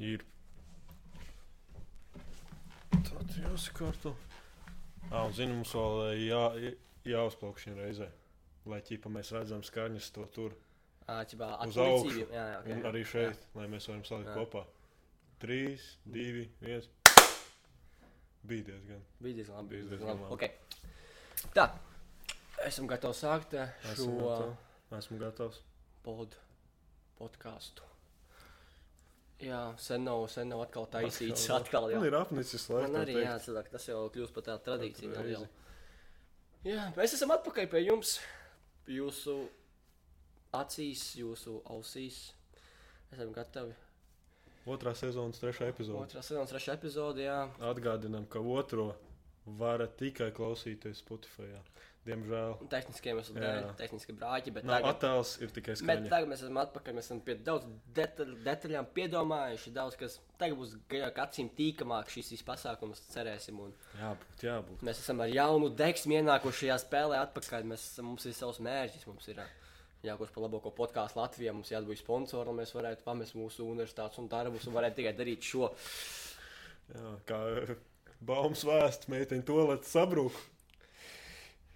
[0.00, 0.22] Ir.
[2.90, 4.14] Tad jāsakārto.
[5.10, 6.40] Ah, un zinu, mums vēl jā,
[7.10, 8.08] jāuzplauk šī reizē.
[8.70, 10.54] Lai ķipa mēs redzam skaņas to tur.
[11.10, 12.22] Āķibā, Uz atpolicību.
[12.22, 12.26] augšu.
[12.36, 12.88] Jā, jā, Un okay.
[12.92, 14.36] arī šeit, lai mēs varam salikt Jā.
[14.38, 14.62] kopā.
[15.42, 16.86] Trīs, divi, viens.
[18.46, 19.00] Bija diezgan.
[19.20, 19.74] Bija diezgan labi.
[19.74, 20.22] Bija diezgan labi.
[20.22, 20.34] labi.
[20.36, 21.50] Okay.
[21.56, 21.66] Tā.
[22.68, 23.56] Esam gatavi sākt
[23.96, 24.56] šo gatavi.
[25.00, 25.60] Esmu gatavs.
[26.04, 26.36] pod,
[27.18, 27.89] podkāstu.
[29.40, 31.46] Jā, sen nav, sen nav atkal taisīts.
[31.54, 32.02] Atkal, Man jau.
[32.10, 32.90] ir apnicis laiks.
[32.90, 35.46] Man arī jāatcerās, tas jau kļūst par tādu tradīciju.
[36.68, 38.18] Jā, mēs esam atpakaļ pie jums.
[38.90, 39.36] Jūsu
[40.56, 42.18] acīs, jūsu ausīs.
[43.14, 43.72] Esam gatavi.
[44.70, 46.02] Otrā sezonas trešā epizode.
[46.04, 47.24] Otrā sezonas trešā epizode.
[47.24, 48.90] Jā, Atgādinām, ka otro
[49.46, 51.48] varat tikai klausīties Spotify.
[51.54, 51.62] Jā.
[52.00, 54.52] Diemžēl tehniskiem iemesliem dēļ, tehniski brāļi.
[54.56, 56.08] Bet nav tagad, attēls, ir tikai bet skaņa.
[56.08, 56.94] tagad mēs esam atpakaļ.
[56.96, 57.66] Mēs esam pie daudz
[57.98, 59.72] detaļ, detaļām piedomājuši.
[59.76, 60.72] Daudz kas tagad būs
[61.26, 63.58] acīm tīkamāk šis viss pasākums, cerēsim.
[63.66, 64.84] Un Jābūt, jābūt.
[64.88, 67.68] mēs esam ar jaunu deksmu ienākuši šajā spēlē atpakaļ.
[67.74, 69.04] Mēs esam, mums ir savs mērķis.
[69.10, 69.46] Mums ir ā,
[70.08, 71.52] jākļūst par labāko podkāstu Latvijā.
[71.52, 75.44] Mums jābūt sponsoram, lai mēs varētu pamest mūsu universitātes un darbus un varētu tikai darīt
[75.52, 75.68] šo.
[76.96, 77.42] Jā, kā
[78.24, 80.40] baumas vēsts, meiteņa to lēta sabrūk.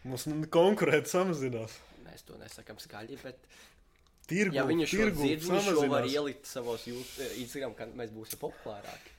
[0.05, 1.79] Mums konkurēta samazinās.
[2.05, 3.47] Mēs to nesakām skaļi, bet
[4.29, 8.13] Tirgu, ja viņi šo tirgu dzird, viņi šo var ielikt savos eh, Instagram, kad mēs
[8.15, 9.13] būsim populārāki.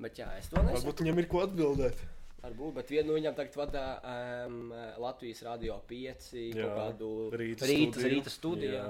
[0.00, 0.78] Bet jā, es to nesaku.
[0.78, 2.00] Varbūt viņam ir ko atbildēt.
[2.40, 4.70] Varbūt, bet vienu no viņiem tagad vada um,
[5.02, 8.12] Latvijas Radio 5, Jā, kaut kādu Rīta rīta, studiju.
[8.14, 8.78] rīta studiju.
[8.78, 8.86] Jā.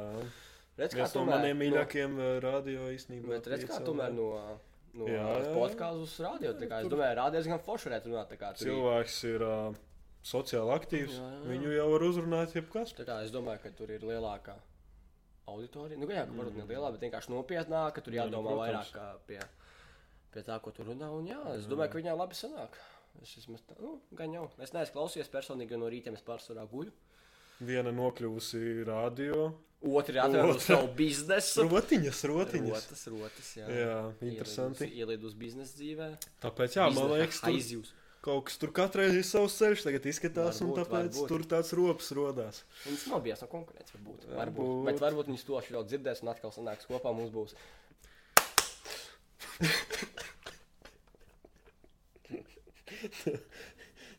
[0.79, 2.29] Redz, kā Viens no tomēr, maniem mīļākajiem no...
[2.45, 3.33] radio īstenībā.
[3.35, 4.29] Bet redz, kā tomēr no,
[5.01, 5.11] no
[5.57, 6.55] podkāstu uz radio.
[6.63, 8.37] Kā, es domāju, rādījis gan forši varētu runāt.
[8.63, 9.81] Cilvēks ir uh,
[10.25, 11.15] sociāli aktīvs.
[11.17, 11.41] Jā, jā.
[11.51, 12.93] Viņu jau var uzrunāt jebkas.
[12.99, 14.57] Tā kā es domāju, ka tur ir lielākā
[15.51, 15.99] auditorija.
[15.99, 16.71] Nu, jā, ka varbūt ne Mm.
[16.71, 17.95] lielā, bet vienkārši nopietnāka.
[17.95, 19.41] ka Tur Jā, nu, jādomā vairāk pie,
[20.33, 21.11] pie tā, ko tur runā.
[21.17, 22.77] Un, jā, es domāju, ka viņai labi sanāk.
[23.23, 24.49] Es esmu tā, nu, gan jau.
[24.63, 26.93] Es neesmu klausījies personīgi, jo no rīta es pārsvarā guļu.
[27.61, 29.51] Viena nokļuvusi radio.
[29.83, 30.29] Otra.
[30.61, 31.65] savu biznesu.
[31.69, 32.85] Rotiņas, rotiņas.
[32.87, 33.67] Rotas, rotas, jā.
[33.69, 34.85] Jā, interesanti.
[35.01, 36.09] Ielīd uz biznesa dzīvē.
[36.41, 37.93] Tāpēc, jā, man liekas, tur aizjūs.
[38.25, 41.29] Kaut kas tur katrai ir savs ceļš, tagad izskatās, un Varbūt, tāpēc varbūt.
[41.33, 42.63] tur tāds rops rodās.
[42.87, 44.27] Viņas nav bijis no konkurences, varbūt.
[44.29, 44.41] varbūt.
[44.41, 44.89] Varbūt.
[44.91, 47.15] Bet varbūt viņas to vēl dzirdēs un atkal sanāks kopā.
[47.17, 47.57] Mums būs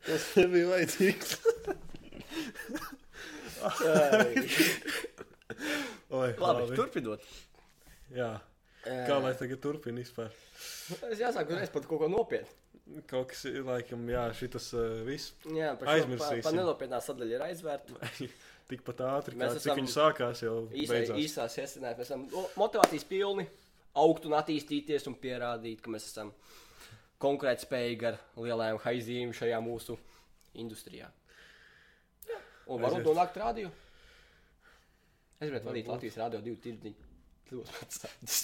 [0.06, 1.36] Tas nebija vajadzīgs.
[6.12, 6.76] Oi, labi.
[6.80, 7.28] Turpinot.
[8.16, 8.32] Jā,
[8.86, 10.32] kā lai tagad turpina vispār?
[11.12, 12.58] Es jāsāk uzreiz par kaut ko nopietnu.
[13.08, 16.42] Kaut kas ir laikam, jā, šitas uh, viss Jā, Aizmirsīsim.
[16.42, 18.10] Pa, pa nenopietnā sadaļa ir aizvērta.
[18.72, 22.26] tikpat ātri, kā cik viņi sākās jau Īsā, īsās iesinājumos mēs esam
[22.60, 23.46] motivācijas pilni,
[24.00, 26.32] augt un attīstīties un pierādīt, ka mēs esam
[27.22, 29.98] konkurētspējīgi ar lielajām haizīm šajā mūsu
[30.64, 31.12] industrijā.
[32.30, 32.42] Jā.
[32.72, 33.72] Un varbūt nonākt rādio.
[35.42, 35.90] Es gribētu vadīt.
[35.92, 37.11] Latvijas rādio divu tirdziņu.
[37.52, 38.42] Pats tāds.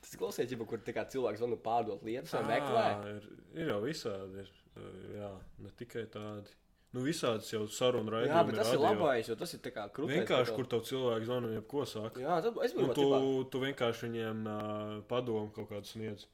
[0.00, 2.86] Tas klausies, ja kur cilvēks zvanu pārdot lietas vai meklē.
[3.12, 3.28] Ir,
[3.62, 5.30] ir jau visādi, ir, jā,
[5.62, 6.56] ne tikai tādi.
[6.90, 8.34] Nu, visādas jau sarunu raidījumi.
[8.34, 8.88] Jā, bet tas ir radio.
[8.88, 10.16] labais, jo tas ir tā kā krūtis.
[10.16, 12.22] Vienkārši, kur tev cilvēks zvana, jebko saka.
[12.24, 13.06] Jā, tad es biju tu,
[13.52, 16.26] tu vienkārši viņiem uh, padomu kaut kādu sniedz.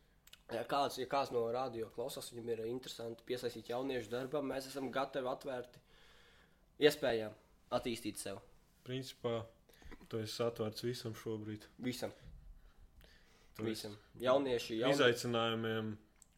[0.55, 4.89] Ja kāds, ja kāds no radio klausās, viņam ir interesanti piesaistīt jauniešu darbam, mēs esam
[4.95, 5.83] gatavi atvērti
[6.87, 7.37] iespējām
[7.77, 8.41] attīstīt sevi.
[8.87, 9.41] Principā,
[10.11, 11.67] tu esi atvērts visam šobrīd.
[11.83, 12.12] Visam.
[13.56, 13.94] Tu visam.
[14.21, 14.93] Jaunieši, jaun...
[14.94, 15.94] Izaicinājumiem.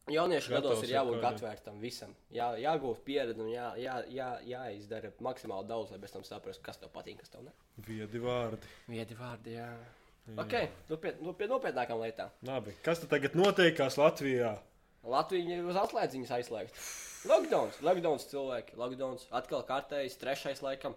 [0.09, 2.15] jauniešu gados ir jābūt atvērtam visam.
[2.33, 6.79] Jā, jāgūst pieredzi un jā, jā, jā, jāizdara maksimāli daudz, lai pēc tam saprastu, kas
[6.81, 7.53] tev patīk, kas tev ne.
[7.87, 8.71] Viedi vārdi.
[8.87, 9.69] Viedi vārdi, jā.
[10.29, 10.37] Jā.
[10.43, 10.55] Ok,
[10.91, 12.33] nu pie, nu pie nopietnākām lietām.
[12.45, 12.75] Labi.
[12.85, 14.55] Kas tad tagad notiekās Latvijā?
[15.09, 16.83] Latvija ir uz atslēdziņas aizslēgta.
[17.29, 20.95] Lockdowns, lockdowns cilvēki, lockdowns atkal kārtējs, trešais laikam.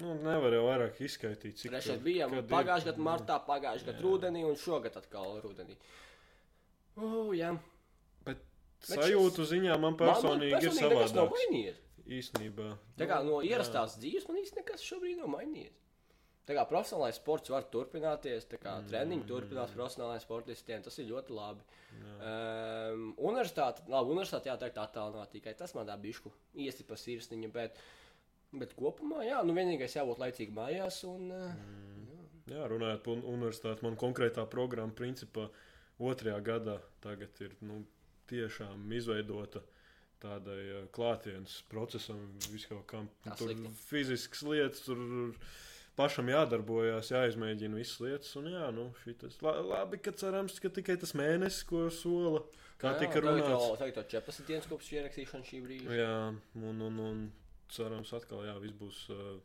[0.00, 2.46] Nu, nevar jau vairāk izskaidrot, cik tur- bija ir.
[2.48, 4.06] pagājušajā gadā, martā, pagājušajā gadā Jā.
[4.06, 5.76] rudenī un šogad atkal rudenī.
[6.96, 7.52] Uh, jā.
[8.24, 8.40] Bet
[8.80, 11.76] Bet sajūtu ziņā man personīgi ir personīgi nekas nav savādāk.
[12.02, 12.72] Īsnībā.
[12.98, 13.52] Tā kā no jā.
[13.52, 15.78] ierastās dzīves man īstenībā nekas šobrīd nav mainījies.
[16.42, 18.88] Tā kā profesionālais sports var turpināties, tā kā mm.
[18.90, 21.62] treniņi turpinās profesionālajiem sportistiem, tas ir ļoti labi.
[22.02, 26.32] Um, universitāte, labi, universitāte jāteikt attālināti tikai tas man tā bišku
[26.64, 27.78] iestipa sirsniņa, bet,
[28.52, 31.78] bet kopumā, jā, nu vienīgais jābūt laicīgi mājās un, mm.
[32.52, 35.46] Jā, runājot par un- universitāti, man konkrētā programma, principā,
[36.02, 37.84] otrajā gadā tagad ir nu,
[38.28, 39.62] tiešām izveidota
[40.22, 42.18] tādai uh, klātienes procesam,
[42.52, 43.08] viskaut kam.
[43.24, 43.70] Tā Tur slikti.
[43.88, 44.98] fiziskas lietas, tur
[45.98, 48.34] pašam jādarbojās, jāizmēģina visas lietas.
[48.38, 52.42] Un, jā, nu, šitas, la, labi, ka cerams, ka tikai tas mēnesis, ko sola,
[52.80, 53.68] kā jā, tika runāts.
[53.82, 55.98] Tagad jau 14 dienas kopš ierakstīšanas šī brīža.
[55.98, 56.14] Jā,
[56.58, 57.22] un, un, un
[57.76, 59.38] cerams, atkal jā, viss būs uh,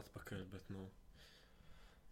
[0.00, 0.86] atpakaļ, bet nu,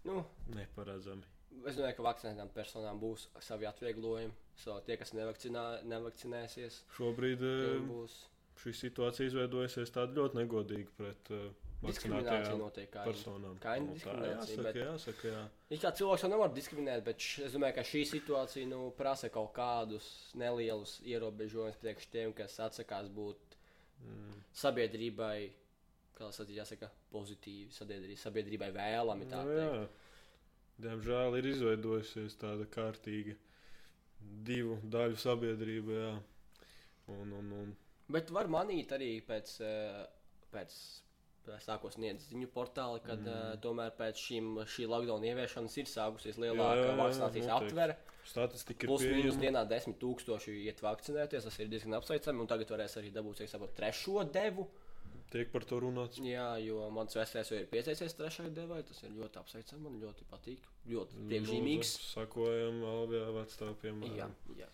[0.08, 0.22] nu,
[0.56, 1.26] neparedzami.
[1.66, 4.34] Es domāju, ka vakcinētām personām būs savi atvieglojumi.
[4.58, 8.18] So, tie, kas nevakcinēsies, Šobrīd uh, būs
[8.58, 11.44] šī situācija izveidojusies tāda ļoti negodīga pret uh,
[11.84, 12.40] diskriminācija.
[12.42, 13.58] vakcinētajām Notiek kā personām.
[13.62, 15.42] Kaini Nu, tā jāsaka, bet- jāsaka, jā.
[15.76, 19.30] Ir kā cilvēks jau nevar diskriminēt, bet š- es domāju, ka šī situācija nu, prasa
[19.30, 23.47] kaut kādus nelielus ierobežojumus priekš tiem, kas atsakās būt
[24.04, 24.34] Mm.
[24.54, 25.50] sabiedrībai,
[26.18, 29.26] kā tas jāsaka, pozitīvi, sabiedrī, sabiedrībai vēlami.
[29.30, 29.74] Tā Nu, teikt.
[29.74, 29.88] jā.
[30.78, 33.34] Diemžēl ir izveidojusies tāda kārtīga
[34.46, 35.92] divu daļu sabiedrība.
[35.98, 36.12] Jā.
[37.08, 37.76] Un, un, un,
[38.08, 40.06] Bet var manīt arī pēc, eh,
[40.52, 40.74] pēc
[41.64, 43.54] sākos sniegt ziņu portāli, kad mm.
[43.54, 47.96] uh, tomēr pēc šīm, šī lockdown ieviešanas ir sākusies lielāka vakcinācijas aptvere.
[48.28, 52.44] statistika ir Plus mīnus dienā desmit tūkstoši iet vakcinēties, tas ir diezgan apsveicami.
[52.44, 54.68] Un tagad varēs arī dabūt, cik saprotu, trešo devu.
[55.28, 56.20] Tiek par to runāts.
[56.24, 58.80] Jā, jo mans vecais jau ir pieteicies trešajai devai.
[58.88, 60.64] Tas ir ļoti apsveicami, man ļoti patīk.
[60.88, 61.90] Ļoti priekšzīmīgs.
[61.98, 64.06] Lūdzu, Sakojam Albijā vecstāviem.
[64.16, 64.70] Jā, jā.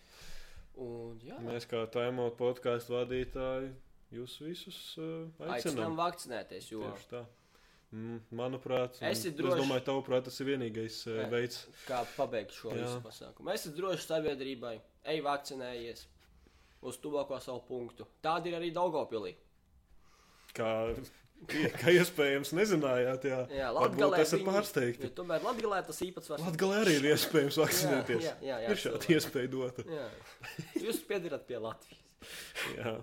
[0.85, 1.39] Un, jā.
[1.43, 3.73] Mēs kā taimot podkāstu vadītāji,
[4.13, 5.95] jūs visus uh, Aicinām aicinām.
[5.99, 7.23] vakcinēties, jo Tieši tā.
[7.95, 11.29] Mm, Manuprāt, Esi es domāju, tavuprāt, tas ir vienīgais uh, Nē.
[11.31, 12.81] veids, kā pabeigt šo Jā.
[12.83, 13.53] visu pasākumu.
[13.53, 14.73] Es esmu drošs sabiedrībai,
[15.13, 16.05] ej vakcinējies
[16.85, 18.05] uz tuvāko savu punktu.
[18.25, 19.35] Tāda ir arī Daugopilī.
[20.55, 20.71] kā,
[21.79, 23.25] kā iespējams nezinājāt.
[23.29, 25.03] Jā, Jā, Varbūt esat viņi- pārsteigti.
[25.09, 26.41] Jo tomēr Latgalē tas īpatsvars.
[26.45, 28.23] Latvijā arī ir iespējams vakcinēties.
[28.23, 29.83] Jā, jā, jā, ir šāda iespēja dota.
[29.87, 30.07] Jā.
[30.85, 32.01] Jūs piedarat pie Latvijas.
[32.75, 32.95] Jā.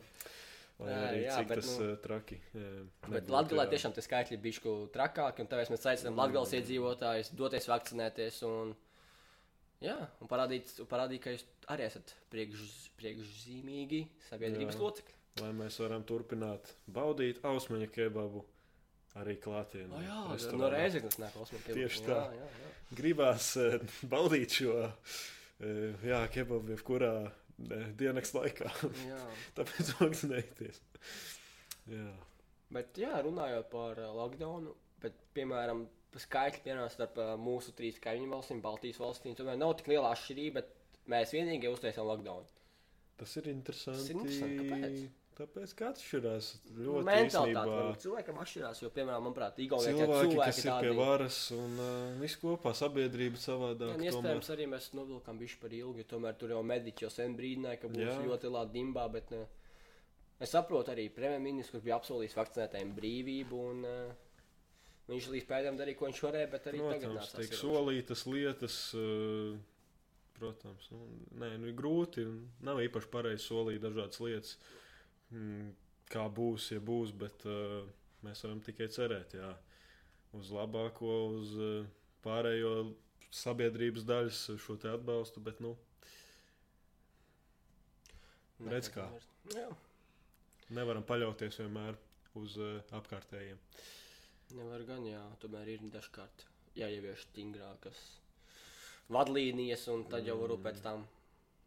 [0.81, 2.39] Lai Jā, arī jā, cik bet, tas nu, traki.
[2.57, 2.71] Jā,
[3.13, 3.71] Bet Latvijā jā.
[3.75, 8.39] tiešām tie skaitļi ir bijuši trakāki, un tāpēc mēs aicinām Latvijas iedzīvotājus doties vakcinēties.
[8.49, 8.73] Un,
[9.85, 12.65] jā, un parādīt, parādīt, ka jūs arī esat priekš,
[12.99, 14.83] priekšzīmīgi sabiedrības Jā.
[14.87, 15.19] locekļi.
[15.43, 18.43] Lai mēs varam turpināt baudīt ausmaņa kebabu
[19.21, 20.01] arī klātienē.
[20.01, 20.65] Oh, jā, restorānā.
[20.65, 21.77] no reizes nāk osmīgi.
[21.79, 22.19] Tieši jā, tā.
[22.41, 22.75] jā, jā.
[22.97, 23.79] Gribās uh,
[24.13, 24.75] baudīt šo
[26.07, 27.13] jā, kebabu jebkurā
[27.69, 28.71] uh, dienas laikā.
[29.59, 30.83] Tāpēc vakcinēties.
[31.93, 32.11] Jā.
[32.73, 34.71] Bet, jā, runājot par uh, lockdown,
[35.03, 40.13] bet, piemēram, skaitļi piemēram, starp mūsu trīs kaimiņu valstīm, Baltijas valstīm, tomēr nav tik liela
[40.13, 42.49] atšķirība, bet mēs vienīgie uztaisām lockdown.
[43.21, 44.01] Tas ir interesanti.
[44.01, 45.22] Tas ir interesanti, kāpēc?
[45.43, 50.75] Tāpēc, ka atšķirās ļoti varbūt cilvēkam atšķirās, jo, piemēram, manuprāt, Igaunijā Cilvēki, cilvēki kas ir
[50.85, 53.97] pie varas un uh, viss kopā, sabiedrība savādāk.
[53.97, 57.35] Un iespējams, arī mēs novilkām bišķi par ilgu, jo tomēr tur jau mediķi jau sen
[57.39, 58.13] brīdināja, ka būs Jā.
[58.13, 58.27] Jā.
[58.29, 59.41] ļoti liela dimbā, bet ne.
[60.47, 64.37] es saprotu arī premjerministru, kurš bija apsolījis vakcinētājiem brīvību, un uh,
[65.11, 67.65] viņš līdz pēdējiem darīja, ko viņš varēja, bet arī tagad Protams, nācās tiek ierobežot.
[67.67, 69.59] solītas lietas, uh,
[70.39, 71.03] protams, nu,
[71.43, 72.29] nē, nu, ir grūti.
[72.31, 72.39] un
[72.71, 74.82] Nav īpaši pareizi solīt dažādas lietas, mm,
[76.13, 77.83] kā būs, ja būs, bet uh,
[78.27, 79.53] mēs varam tikai cerēt jā,
[80.39, 81.87] uz labāko, uz uh,
[82.25, 82.93] pārējo
[83.33, 85.75] sabiedrības daļas šo atbalstu, bet, nu,
[88.69, 89.09] redz kā.
[89.57, 89.69] Jā,
[90.77, 91.99] nevaram paļauties vienmēr
[92.39, 93.61] uz uh, apkārtējiem.
[94.53, 96.45] nevar gan, jā, tomēr ir dažkārt
[96.77, 98.01] jāievieš stingrākas
[99.13, 101.07] vadlīnijas, un tad jau varu pēc tam.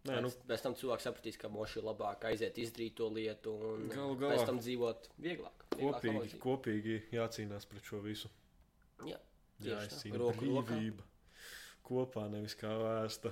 [0.05, 3.87] Nē, nu, Pēc, tam cilvēks sapratīs, ka moši ir labāk aiziet, izdarīt to lietu, un
[3.89, 4.35] Galu galā.
[4.35, 5.65] pēc tam dzīvot vieglāk.
[5.73, 8.29] vieglāk kopīgi, labāk kopīgi jācīnās pret šo visu.
[9.09, 9.17] Jā.
[9.65, 11.03] Jāizcīna Roku brīvība.
[11.85, 13.31] Kopā nevis kā vēsta.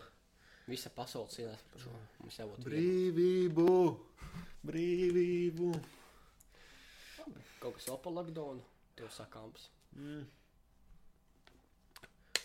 [0.67, 1.93] Visa pasaule cīnās par šo.
[2.23, 2.71] Mums jābūt vieglāk.
[2.71, 3.97] Brīvību!
[4.65, 5.73] Brīvību!
[7.59, 8.61] Kaut kas vēl par lockdown,
[8.97, 9.69] tev sakāms.
[9.95, 10.23] Mm.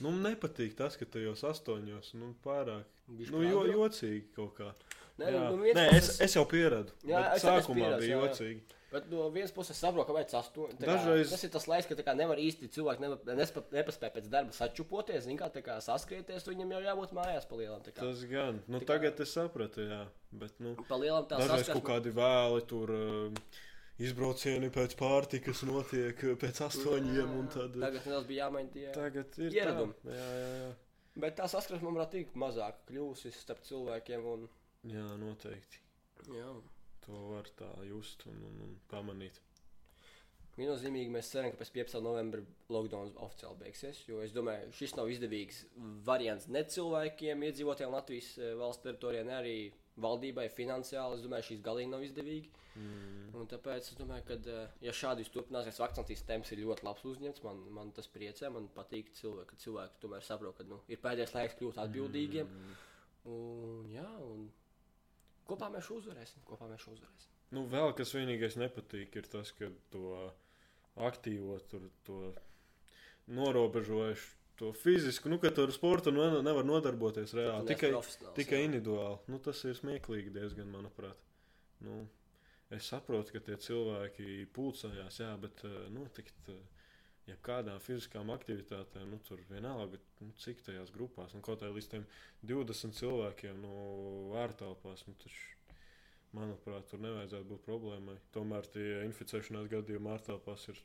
[0.00, 2.85] Nu, nepatīk tas, ka tajos astoņos nu, pārāk.
[3.09, 4.73] Nu, jo, jocīgi kaut kā.
[5.19, 5.45] Nē, Jā.
[5.50, 6.93] nu, Nē es, es jau pieradu.
[7.02, 8.28] Jā, es sākumā pieradis, bija jā, jā.
[8.28, 8.61] jocīgi.
[8.93, 11.87] Bet no vienas puses saprotu, kāpēc tas tu- tā kā, Dažreiz- tas ir tas laiks,
[11.90, 16.47] ka tā kā nevar īsti cilvēki nevar, nespa, nepaspēja pēc darba sačupoties, kā, kā saskrieties,
[16.49, 17.83] viņam jau jābūt mājās pa lielam.
[17.83, 18.00] tā kā.
[18.00, 18.62] Tas gan.
[18.69, 20.07] Nu, Tā kā- tagad es sapratu, jā.
[20.33, 23.33] Bet, nu, Pa lielam tā Dažreiz saskarsme- kaut kādi vēli tur uh,
[24.02, 27.33] izbraucieni pēc pārtikas notiek pēc astoņiem.
[27.40, 28.87] un Tad, Tagad nedaudz bija jāmaina tie.
[28.95, 29.97] tagad ir ieradumi.
[30.05, 30.14] Tā.
[30.14, 30.71] Jā, jā, jā.
[31.19, 34.26] Bet tā saskarsme, manuprāt, tik mazāk kļūsi starp cilvēkiem.
[34.35, 34.49] Un,
[34.87, 35.81] jā, noteikti.
[36.37, 36.52] jā.
[37.09, 39.40] To var tā just un, un, un pamanīt.
[40.59, 42.00] Viennozīmīgi mēs ceram, ka pēc 15.
[42.02, 42.40] novembra
[42.75, 44.00] lockdown oficiāli beigsies.
[44.11, 45.61] Jo es domāju, šis nav izdevīgs
[46.07, 49.55] variants ne cilvēkiem, iedzīvotājiem Latvijas eh, valsts teritorijā, ne arī
[50.02, 52.50] valdībai finansiāli, es domāju, šīs galīgi nav izdevīgi.
[52.78, 53.31] Mm.
[53.38, 57.43] Un tāpēc es domāju, ka, eh, ja šādi turpināsies, vakcinācijas temps ir ļoti labs uzņemts.
[57.47, 61.35] Man, man tas priecē, man patīk, cilvēki, ka cilvēki tomēr saprot, ka nu, ir pēdējais
[61.35, 62.47] laiks kļūt atbildīgiem.
[62.47, 62.76] Mm.
[63.35, 64.47] Un, jā, un
[65.49, 66.45] kopā mēs šo uzvarēsim.
[66.49, 67.35] Kopā mēs šo uzvarēsim.
[67.57, 70.12] Nu, vēl kas vienīgais nepatīk, ir tas, ka to
[71.09, 72.19] aktīvo, tur, to
[73.33, 77.69] norobežojuši, to fizisku, nu, ka tur sporta nu, nevar nodarboties reāli.
[77.73, 77.93] Tikai,
[78.38, 79.21] tikai individuāli.
[79.31, 81.21] Nu, tas ir smieklīgi diezgan, manuprāt.
[81.85, 82.00] Nu,
[82.75, 85.62] es saprotu, ka tie cilvēki pulcējās, jā, bet
[85.95, 86.50] notikt.
[86.55, 86.67] eh,
[87.29, 92.07] Jebkādām fiziskām aktivitātēm, nu, tur vienalga, nu, cik tajās grupās, nu, kaut kā līdz tiem
[92.49, 93.73] 20 cilvēkiem, nu,
[94.41, 95.83] ārtelpās, nu, taču,
[96.33, 98.17] manuprāt, tur nevajadzētu būt problēmai.
[98.33, 100.81] Tomēr tie inficēšanās gadījumi ārtelpās ir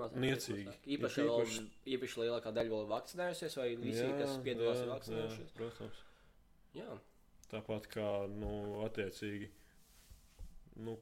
[0.00, 0.12] Maz.
[0.12, 0.72] Niecīgi.
[0.96, 5.52] Īpaši, Ir vēl, īpaši- īpaši lielākā daļa vēl vakcinējusies, vai visi, kas piedalās, ir vakcinējušies.
[5.54, 6.02] protams.
[6.74, 6.98] Jā,
[7.50, 8.50] Tāpat kā, nu,
[8.86, 9.48] attiecīgi,
[10.86, 10.96] nu,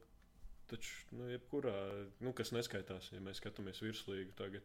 [0.71, 1.75] taču, nu, jebkurā,
[2.25, 4.63] nu, kas neskaitās, ja mēs skatāmies virslīgu tagad,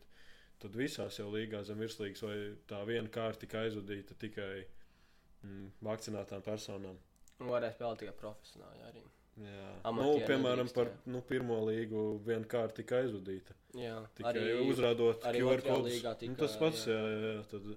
[0.64, 2.38] tad visās jau līgās zem virslīgas vai
[2.72, 4.66] tā viena kārta tika aizvadīta tikai
[5.44, 6.96] mm, vakcinētām personām.
[7.40, 9.04] un varēs spēlēt tikai profesionāli arī.
[9.42, 13.56] Nu, piemēram, par nu, pirmo līgu viena kārta tika aizvadīta.
[13.74, 15.98] Jā, Tikai uzrādot arī QR kodus.
[15.98, 17.00] Nu, tika, tas pats, jā.
[17.00, 17.72] jā, jā, tad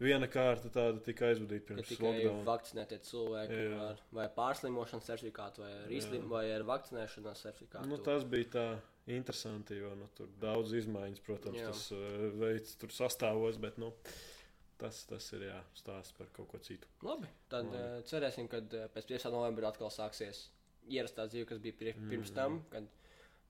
[0.00, 2.42] viena kārta tāda tika aizvadīta pirms tikai lockdown.
[2.48, 3.80] vakcinētie cilvēki Jā.
[3.88, 7.88] ar vai pārslimošanas certifikātu, vai ar, izslim, vai ar vakcinēšanās certifikātu.
[7.88, 8.66] Nu, tas bija tā
[9.10, 11.72] interesanti, jo nu, tur daudz izmaiņas, protams, Jā.
[11.72, 13.90] tas uh, veids tur sastāvos, bet nu,
[14.80, 16.88] tas, tas ir jā, stāsts par kaut ko citu.
[17.04, 17.80] Labi, tad Labi.
[17.80, 19.30] uh, cerēsim, ka uh, pēc 5.
[19.32, 20.50] novembra atkal sāksies
[20.88, 22.34] ierastā dzīve, kas bija pirms Mhm.
[22.34, 22.64] tam.
[22.70, 22.88] Kad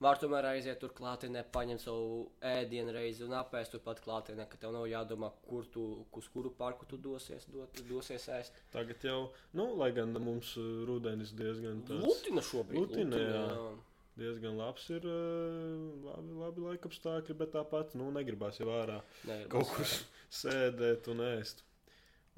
[0.01, 4.73] var tomēr aiziet tur klātienē, paņemt savu ēdienu reizi un apēst turpat klātienē, ka tev
[4.73, 8.51] nav jādomā, kur tu, uz kuru parku tu dosies, dot, dosies ēst.
[8.73, 12.79] Tagad jau, nu, lai gan mums uh, rudenis diezgan, tāds, Lutina šobrīd.
[12.79, 13.45] Lutina, jā.
[13.53, 13.77] jā.
[14.17, 19.69] diezgan labs ir, uh, labi, labi laikapstākļi, bet tāpat, nu, negribās jau ārā Nē, kaut
[19.69, 19.85] kur
[20.31, 21.61] sēdēt un ēst.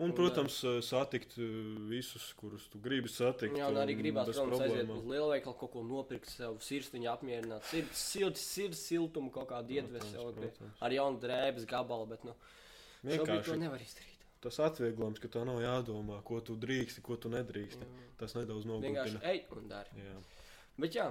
[0.02, 1.44] Un, Un, protams, uh, satikt uh,
[1.86, 3.54] visus, kurus tu gribi satikt.
[3.60, 8.02] Jā, un arī gribās, protams, aiziet uz lielveikalu, kaut ko nopirkt, sev sirsniņu apmierināt, sirds,
[8.02, 10.50] sirds, sirds siltumu, kaut kādu iedvesmu,
[10.82, 12.34] ar jaunu drēbes gabalu, bet, nu,
[13.04, 14.26] šobrīd to Vienkārši nevar izdarīt.
[14.42, 17.86] tas atvieglojums, ka tev nav jādomā, ko tu drīksti, ko tu nedrīksti.
[17.86, 18.10] Jā.
[18.18, 19.22] Tas nedaudz Vienkārši nogurdina.
[19.30, 19.90] ej un dari.
[20.02, 20.18] Jā.
[20.82, 21.06] Bet jā,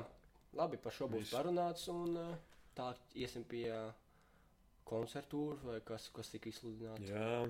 [0.59, 1.37] labi, par šo būs Viss.
[1.39, 2.35] parunāts, un uh,
[2.75, 3.71] tā iesim pie
[4.91, 7.07] koncertūra, vai kas, kas tika izsludināts.
[7.09, 7.47] Jā,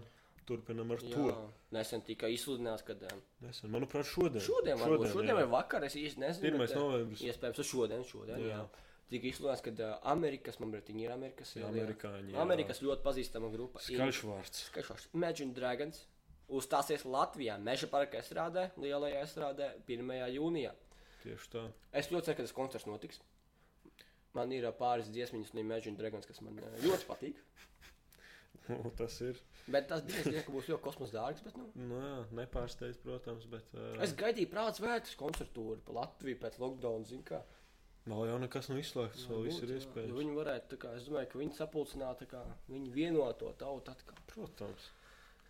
[0.48, 1.34] turpinam ar Jā, to.
[1.74, 4.42] nesen tika izsludināts, kad um, Nesen, manuprāt, šodien.
[4.44, 5.40] šodien, varbūt šodien jā.
[5.40, 6.52] vai vakar, es īsti nezinu.
[6.52, 6.62] 1.
[6.64, 7.24] bet, uh, novembris.
[7.28, 8.62] Iespējams, šodien, šodien, jā.
[8.62, 8.88] Jā.
[9.12, 12.40] Tika izsludināts, ka uh, Amerikas, man liekas, ir Amerikas, Jā, amerikāņi, jā.
[12.46, 13.82] Amerikas ļoti pazīstama grupa.
[13.84, 14.64] Skaļš vārds.
[14.70, 15.08] Skaļš.
[15.18, 16.06] Imagine Dragons
[16.52, 20.12] uzstāsies Latvijā, Meža parka estrādē, lielajā estrādē, 1.
[20.36, 20.72] jūnijā.
[21.22, 21.66] Tieši tā.
[21.94, 23.20] Es ļoti ceru, ka tas koncerts notiks.
[24.36, 27.40] Man ir ā, pāris dziesmiņas no Imagine Dragons, kas man ļoti patīk.
[28.82, 29.38] Nu, tas ir.
[29.70, 31.42] Bet tas bija zinu, ka būs ļoti kosmosa dārgs.
[31.46, 33.66] Bet, nu, Nu, jā, nepārsteidz, protams, bet.
[33.74, 37.04] Uh, es gaidīju prāts vērtus koncertūru pa Latviju pēc lockdown.
[37.08, 37.42] zini kā.
[38.10, 40.10] Nav jau nekas nav izslēgts, vēl viss ir iespējams.
[40.10, 44.18] Jo Viņi varētu, kā, es domāju, ka viņi sapulcinātu, kā viņi vienoto tautu atkal.
[44.32, 44.88] Protams.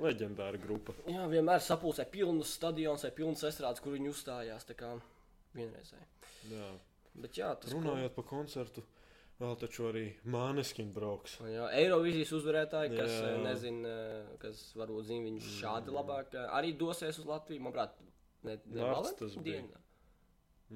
[0.02, 0.92] Leģendāra grupa.
[1.09, 4.66] Jā, vienmēr sapulcē pilnus stadionus vai pilnus estrādes, kur viņi uzstājās.
[4.69, 4.90] Tā kā
[5.57, 6.09] vienreizēji.
[6.52, 6.69] Jā.
[7.23, 8.85] Bet jā, tas Runājot par koncertu,
[9.42, 11.37] vēl taču arī Māneskina brauks.
[11.50, 13.28] Jā, Eirovīzijas uzvarētāji, kas Jā.
[13.32, 17.61] eh, nezina, eh, kas varbūt zina viņu šādi labāk, eh, arī dosies uz Latviju.
[17.66, 17.99] Manuprāt,
[18.46, 19.61] ne, ne Marts tas bija.
[19.62, 19.82] dienā.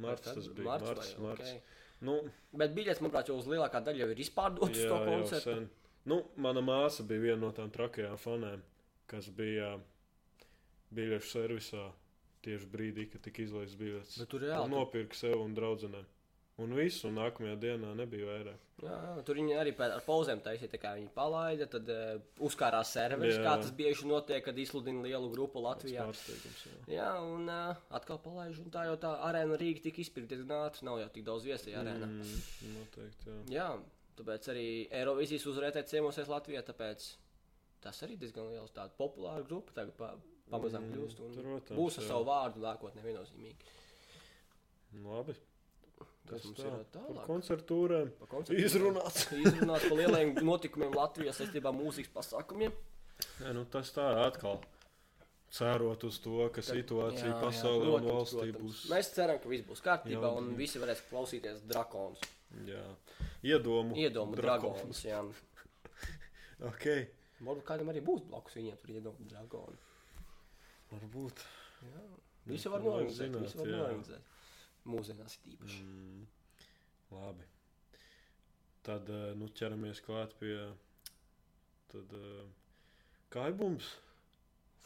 [0.07, 0.65] Marts tas bija.
[0.69, 1.51] marts Marts, vai, marts.
[1.51, 1.63] okei.
[2.07, 2.17] Nu,
[2.53, 5.69] Bet biļets, manuprāt, jau uz lielākā daļa jau ir izpārdotas to koncertu.
[6.05, 8.61] Nu, mana māsa bija viena no tām trakajām fanēm,
[9.09, 9.79] kas bija
[10.95, 11.87] biļešu servisā
[12.47, 14.19] tieši brīdī, kad tika izlaists biļets.
[14.21, 14.71] Bet tur reāli.
[14.71, 16.05] nopirka sev un draudzenēm.
[16.57, 18.61] Un viss, un nākamajā dienā nebija vairāk.
[18.81, 22.15] Jā, jā, tur viņi arī pēc, ar pauzēm taisīja, tā kā viņi palaida, tad uh,
[22.49, 26.07] uzkārās serveris, kā tas bieži notiek, kad izsludina lielu grupu Latvijā.
[26.07, 26.73] Jā.
[26.95, 30.49] Jā, un uh, atkal palaiž, un tā jau tā arēna Rīga tika izpildīta
[30.89, 32.09] nav jau tik daudz viesu tajā arēnā.
[32.09, 33.37] Mm, noteikti, jā.
[33.59, 33.69] Jā,
[34.21, 36.63] tāpēc arī Eirovīzijas uzvarētāji ciemosies Latvijā.
[36.71, 37.11] Tāpēc
[37.85, 39.77] tas arī diezgan liels tāds populārs grupa.
[39.77, 40.15] Tagad pa,
[40.53, 41.21] pamazām Mm, kļūst.
[41.21, 42.09] un protams, Būs ar jā.
[42.15, 43.75] savu vārdu nākotnē viennozīmīgi.
[45.05, 45.37] Labi.
[46.27, 46.67] Kas Tas mums tā.
[46.67, 47.27] ir Par tālāk?
[47.29, 48.09] koncertūrēm.
[48.59, 49.27] Izrunāts.
[49.45, 52.73] Izrunāts par lielajiem notikumiem Latvijā saistībā ar mūzikas pasākumiem.
[53.43, 54.59] Nē, nu, tas tā atkal.
[55.57, 58.63] Cerot uz to, ka situācija Jā, jā, pasaulē un protams, valstī protams.
[58.67, 58.81] būs.
[58.91, 60.57] Mēs ceram, ka viss būs kārtībā Jā, un jā.
[60.59, 62.25] visi varēs klausīties drakonus.
[62.67, 62.83] Jā,
[63.47, 63.95] iedomu.
[63.97, 64.83] Iedomu drakons.
[64.83, 65.05] drakonus.
[65.07, 65.23] Jā.
[66.67, 66.85] Ok,
[67.37, 69.77] Varbūt kādam arī būs blakus viņiem tur iedomu dragoni.
[70.91, 71.43] varbūt.
[71.85, 72.05] Jā.
[72.49, 73.19] Visu var norganizēt.
[73.27, 73.81] zināt, Visu var jā.
[73.83, 74.31] norganizēt.
[74.87, 75.83] Mūsdienās ir īpaši.
[75.83, 76.27] Mm,
[77.17, 77.47] labi.
[78.87, 80.55] Tad eh, nu, ķeramies klāt pie
[81.93, 82.43] tad, eh,
[83.35, 83.93] kājbums.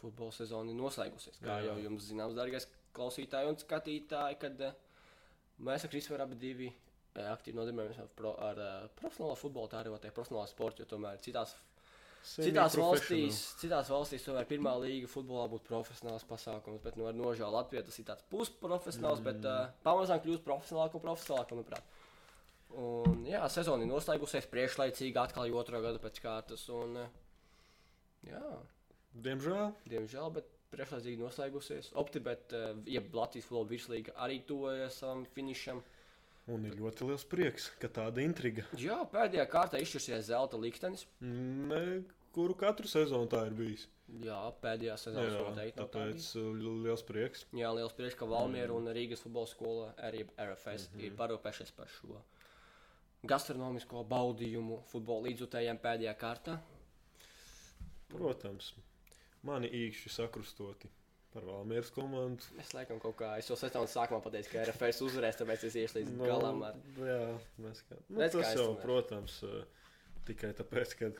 [0.00, 1.42] Futbola sezona ir noslēgusies.
[1.44, 1.72] Kā Jā.
[1.72, 2.62] jau jums zināms, darbie
[2.96, 4.78] klausītāji un skatītāji, kad uh,
[5.66, 6.70] mēs ar Kristofru abi divi
[7.20, 8.60] aktīvi nodarbojamies ar, pro, ar
[8.98, 11.56] profesionālo futbolu, tā arī ir profesionālā sporta, jo tomēr citās,
[12.26, 17.56] citās, valstīs, citās valstīs tomēr pirmā līga futbolā būtu profesionāls pasākums, bet nu, ar nožēlu
[17.56, 19.28] Latvijā tas ir tāds pusprofesionāls, mm.
[19.30, 21.96] bet uh, pamazām kļūst profesionālāk un profesionālāk, manuprāt.
[22.80, 26.68] Un, jā, sezona ir noslēgusies priekšlaicīgi, atkal jau otro gadu pēc kārtas.
[26.74, 27.16] Un, uh,
[28.28, 28.44] jā,
[29.10, 29.72] Diemžēl.
[29.90, 31.90] Diemžēl, bet priekšlaicīgi noslēgusies.
[31.98, 35.82] Optibet, uh, jeb Latvijas futbola virslīga arī tuvojas savam finišam.
[36.50, 38.64] Un ir ļoti liels prieks, ka tāda intriga.
[38.80, 41.06] Jā, pēdējā kārtā izšķirsies zelta liktenis.
[41.22, 42.02] Ne,
[42.34, 43.86] kuru katru sezonu tā ir bijis.
[44.24, 45.78] Jā, pēdējā sezonā noteikti.
[45.78, 46.48] no tā tāpēc uh,
[46.86, 47.44] liels prieks.
[47.54, 51.04] Jā, liels prieks, ka Valmiera un Rīgas futbola skola, arī RFS, mm -hmm.
[51.06, 52.18] ir parūpējušies par šo
[53.22, 56.58] gastronomisko baudījumu futbola līdzjutējiem pēdējā kārtā.
[58.08, 58.72] Protams,
[59.46, 60.90] mani īkšķi sakrustoti
[61.32, 62.42] par Valmieras komandu.
[62.58, 65.98] Es laikam kaut kā, es jau sezonas sākumā pateicu, ka RFS uzvarēs, tāpēc es iešu
[66.00, 67.20] līdz galam ar Jā,
[67.62, 67.98] mēs kā.
[68.08, 68.82] Nu, Redz, kā tas es jau, tomēr.
[68.86, 69.62] protams, uh,
[70.26, 71.12] tikai tāpēc, ka,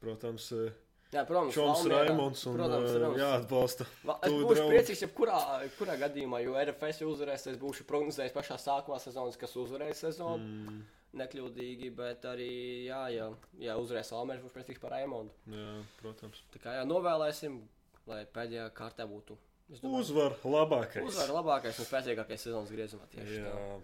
[0.00, 0.70] protams, uh,
[1.14, 3.20] Jā, protams, Čons Valmiera- Raimons un protams, uh, protams.
[3.22, 3.84] jāatbalsta.
[3.86, 4.72] Es būšu draugi.
[4.74, 5.36] priecīgs, ja kurā,
[5.78, 10.42] kurā gadījumā, jo RFS uzvarēs, es būšu prognozējis pašā sākumā sezonas, kas uzvarēs sezonu.
[10.42, 10.82] Mm,
[11.16, 12.50] Nekļūdīgi, bet arī,
[12.90, 13.28] jā, jā,
[13.62, 15.30] jā uzvarēs Almērs, būšu priecīgs par Raimondu.
[15.48, 15.68] jā,
[16.02, 16.42] protams.
[16.52, 17.62] Tā kā jā, novēlēsim,
[18.06, 19.36] lai pēdējā kārtā būtu.
[19.82, 21.02] domāju, Uzvar labākais.
[21.08, 23.54] Uzvar labākais un spēcīgākais sezonas griezumā tieši tā.
[23.54, 23.80] Jā,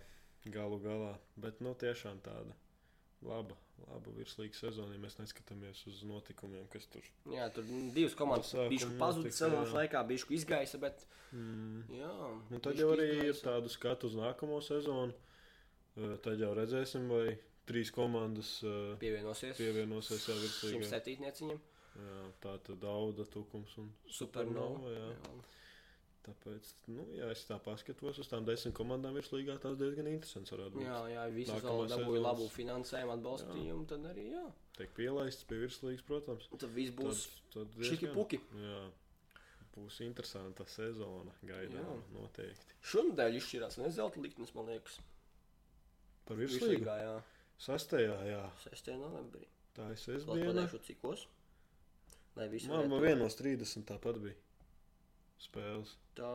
[0.54, 1.14] galu galā.
[1.36, 2.54] Bet, nu, tiešām tāda
[3.22, 3.56] laba,
[3.88, 7.02] laba virslīga sezona, ja mēs neskatāmies uz notikumiem, kas tur.
[7.30, 7.64] Jā, tur
[7.94, 11.84] divas komandas pazudusi notika, sezonas laikā, bijuši izgaisa, bet, Mm.
[11.96, 12.08] jā.
[12.50, 13.44] Nu, tad jau arī ir izgaisa.
[13.46, 15.14] tādu skatu uz nākamo sezonu.
[16.22, 17.38] Tad jau redzēsim, vai
[17.68, 18.58] trīs komandas
[19.00, 19.56] Pievienosies.
[19.56, 20.88] pievienosies jau virslīgai.
[20.88, 21.60] 107 nieciņam.
[21.92, 24.92] Jā, tā tad Dauda, Tukums un Supernova.
[24.92, 25.11] Jā.
[25.12, 25.34] jā.
[26.22, 30.76] Tāpēc, nu, ja es tā paskatos uz tām desmit komandām virslīgā, tās diezgan interesants varētu
[30.76, 30.85] būt.
[30.87, 34.44] Jā, jā, visas vēl dabūja labu finansējumu, atbalstījumu, tad arī, jā.
[34.78, 36.46] Tiek pielaists pie virslīgas, protams.
[36.55, 38.38] Tad viss būs tad, tad šiki puki.
[38.62, 38.85] Jā,
[39.74, 42.78] būs interesanta sezona gaidām noteikti.
[42.92, 45.02] Šonadēļ izšķirās nezelta liktenis, man liekas.
[46.31, 46.70] Par virslīgu?
[46.70, 47.18] Virslīgā, jā.
[47.66, 48.42] Sastajā, jā.
[48.68, 48.94] 6.
[49.02, 49.50] novembrī.
[49.74, 50.55] Tā ir sestdiena.
[50.55, 51.26] Latviešu cikos.
[52.37, 54.35] Lai visi Man varētu- no vienos 30 tāpat bija
[55.42, 55.97] spēles.
[56.16, 56.31] Tā,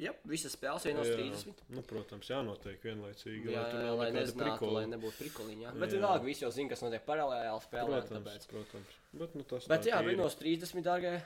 [0.00, 1.16] jā, visas spēles vienos Jā.
[1.18, 1.62] 30.
[1.74, 3.50] Nu, protams, jānotiek vienlaicīgi.
[3.52, 4.72] Jā, jā, lai nezinātu, prikola.
[4.80, 5.72] lai nebūtu prikoliņa.
[5.78, 8.00] Bet vienalga, visi jau zina, kas notiek paralēli spēlē.
[8.00, 8.46] Protams, Tāpēc.
[8.48, 8.94] protams.
[9.12, 10.14] Bet, nu, tas Bet jā, tīri.
[10.14, 11.22] vienos 30, dārgie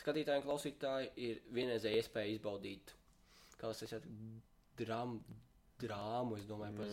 [0.00, 2.94] skatītāji un klausītāji, ir vienreizēja iespēja izbaudīt,
[3.58, 4.02] kā tas ir,
[4.76, 5.20] drāmu,
[5.80, 6.86] drāmu, es domāju, par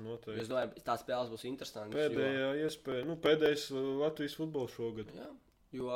[0.00, 0.40] Nu, noteikti.
[0.40, 1.94] Es domāju, tās spēles būs interesantas.
[1.94, 5.06] Pēdējā iespēja, nu, pēdējais Latvijas futbols šogad.
[5.14, 5.30] Jo, jā,
[5.76, 5.90] jo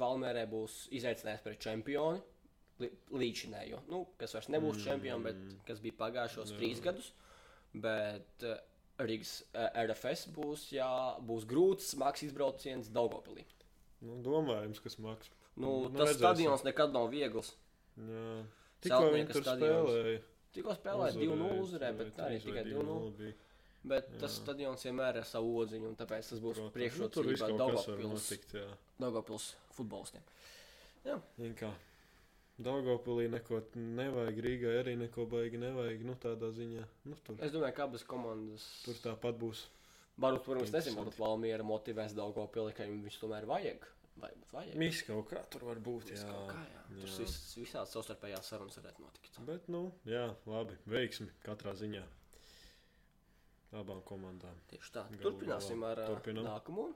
[0.00, 2.22] Valmērē būs izaicinājums pret čempioni.
[3.14, 4.84] Līdzinējo, nu, kas vairs nebūs mm.
[4.88, 6.56] čempioni, bet kas bija pagājušos Jā.
[6.58, 7.12] trīs gadus.
[7.74, 8.56] Bet uh,
[8.98, 10.88] Rīgas uh, RFS būs, jā,
[11.22, 13.46] būs grūts, smags izbrauciens Daugopilī.
[14.04, 15.30] Nu, domājams, kas maks.
[15.54, 16.18] Nu, Nu, tas redzēsim.
[16.18, 17.52] stadions nekad nav viegls.
[17.94, 18.42] Jā.
[18.82, 19.90] Tikko viņi tur stadions.
[19.90, 20.22] spēlēja.
[20.54, 23.32] Tikko spēlēja 2-0 uzvarēja, bet arī 3 vai tikai 2-0.
[23.84, 24.42] Bet tas Jā.
[24.42, 27.00] stadions vienmēr ir savu odziņu, un tāpēc tas būs Protams.
[27.02, 27.28] Nu, tur
[28.56, 28.68] jā.
[29.02, 30.24] Daugopils futbolistiem.
[31.36, 31.72] Viņa kā
[32.64, 36.84] Daugavpilī neko nevajag, Rīgai arī neko baigi nevajag, nu tādā ziņā.
[37.10, 38.66] Nu, tur, Es domāju, ka abas komandas.
[38.84, 39.64] tur tāpat būs.
[40.22, 43.88] Varbūt, protams, nezinu, varbūt Valmiera motivēs Daugopili, ka viņš tomēr vajag.
[44.22, 44.76] Vai, vajag.
[44.78, 46.22] Viss kaut kā tur var būt, jā.
[46.22, 46.82] kaut kā, jā.
[46.92, 47.16] Tur jā.
[47.24, 49.40] vis, visādi savstarpējās sarunas varētu notikt.
[49.48, 52.04] Bet, nu, jā, labi, veiksmi katrā ziņā.
[53.74, 54.54] Abām komandām.
[54.70, 55.02] Tieši tā.
[55.10, 55.90] Galu Turpināsim galā.
[56.04, 56.46] ar Turpinam.
[56.46, 56.88] nākamo.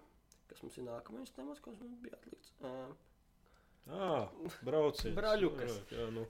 [0.48, 2.52] Kas mums ir nākamais temats, kas mums bija atlikts?
[2.62, 2.94] Uh,
[3.88, 4.28] Ah,
[4.62, 5.14] brauciens.
[5.16, 5.70] Braļukas.
[5.90, 6.26] Jā, jā, nu,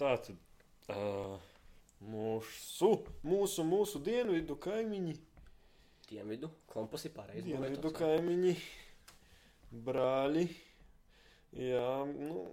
[0.00, 0.38] tā tad.
[0.88, 1.34] Uh,
[2.00, 2.88] mūsu,
[3.22, 5.12] mūsu, mūsu dienvidu kaimiņi.
[6.08, 7.44] Dienvidu kompas ir pareizi.
[7.50, 8.54] Dienvidu kaimiņi.
[9.86, 10.46] Brāļi.
[11.60, 12.46] Jā, nu,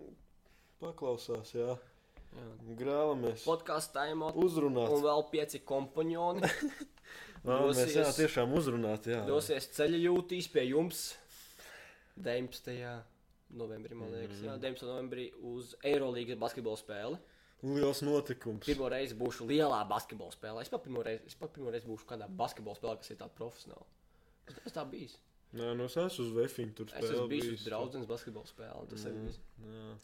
[0.84, 1.78] paklausās, jā.
[2.36, 2.76] Jā.
[2.78, 3.44] Grālamies.
[3.48, 4.36] Podkāstu taimot.
[4.36, 4.90] Uzrunāt.
[4.94, 6.42] Un vēl pieci kompanioni
[7.48, 9.22] Ā, Mēs jā, dosies- tiešām uzrunāt, jā.
[9.26, 11.14] dosies ceļa jūtīs pie jums
[12.18, 13.04] 19.
[13.56, 14.48] novembrī, man liekas, Mhm.
[14.50, 14.88] jā, 19.
[14.90, 17.18] novembrī uz Eirolandes basketbola spēli.
[17.64, 18.66] Liels notikums.
[18.66, 20.62] Pirmo reizi būšu lielā basketbola spēlē.
[20.62, 23.32] Es pat pirmo reizi, es pat pirmo reizi būšu kādā basketbola spēlē, kas ir tāda
[23.38, 23.86] profesionāla.
[24.48, 25.16] Es tas tā bijis.
[25.54, 28.90] Nē, nu es esmu uz Vēfiņu tur Es esmu bijis uz draudzenes basketbola spēlē.
[28.90, 29.26] Tas Mm.
[29.26, 29.40] bijis.
[29.64, 29.96] Jā.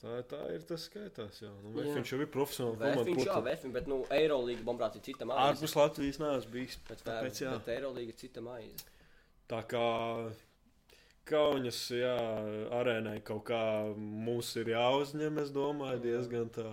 [0.00, 1.42] Tā, tā ir tas skaitās.
[1.42, 1.50] Jā.
[1.60, 1.92] Nu, Jā.
[1.98, 2.78] viņš jau ir profesionāls.
[2.80, 5.42] Vēfiņš, jā, Vēfiņš, bet, nu, Eirolīga, manuprāt, ir cita maize.
[5.44, 6.78] Ārpus Latvijas neesmu bijis.
[6.88, 7.50] Bet, Tāpēc, jā.
[7.58, 8.86] bet Eirolīga ir cita maize.
[9.50, 9.84] Tā kā
[11.30, 12.14] Kaunas jā,
[12.74, 13.60] arēnai kaut kā
[14.00, 16.66] mums ir jāuzņem, es domāju, diezgan tā.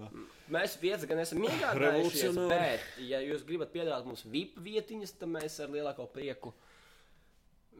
[0.54, 1.44] Mēs pieci gan esam
[1.78, 2.48] Revolucionāri.
[2.56, 6.56] bet, ja jūs gribat piedāvāt mums VIP vietiņas, tad mēs ar lielāko prieku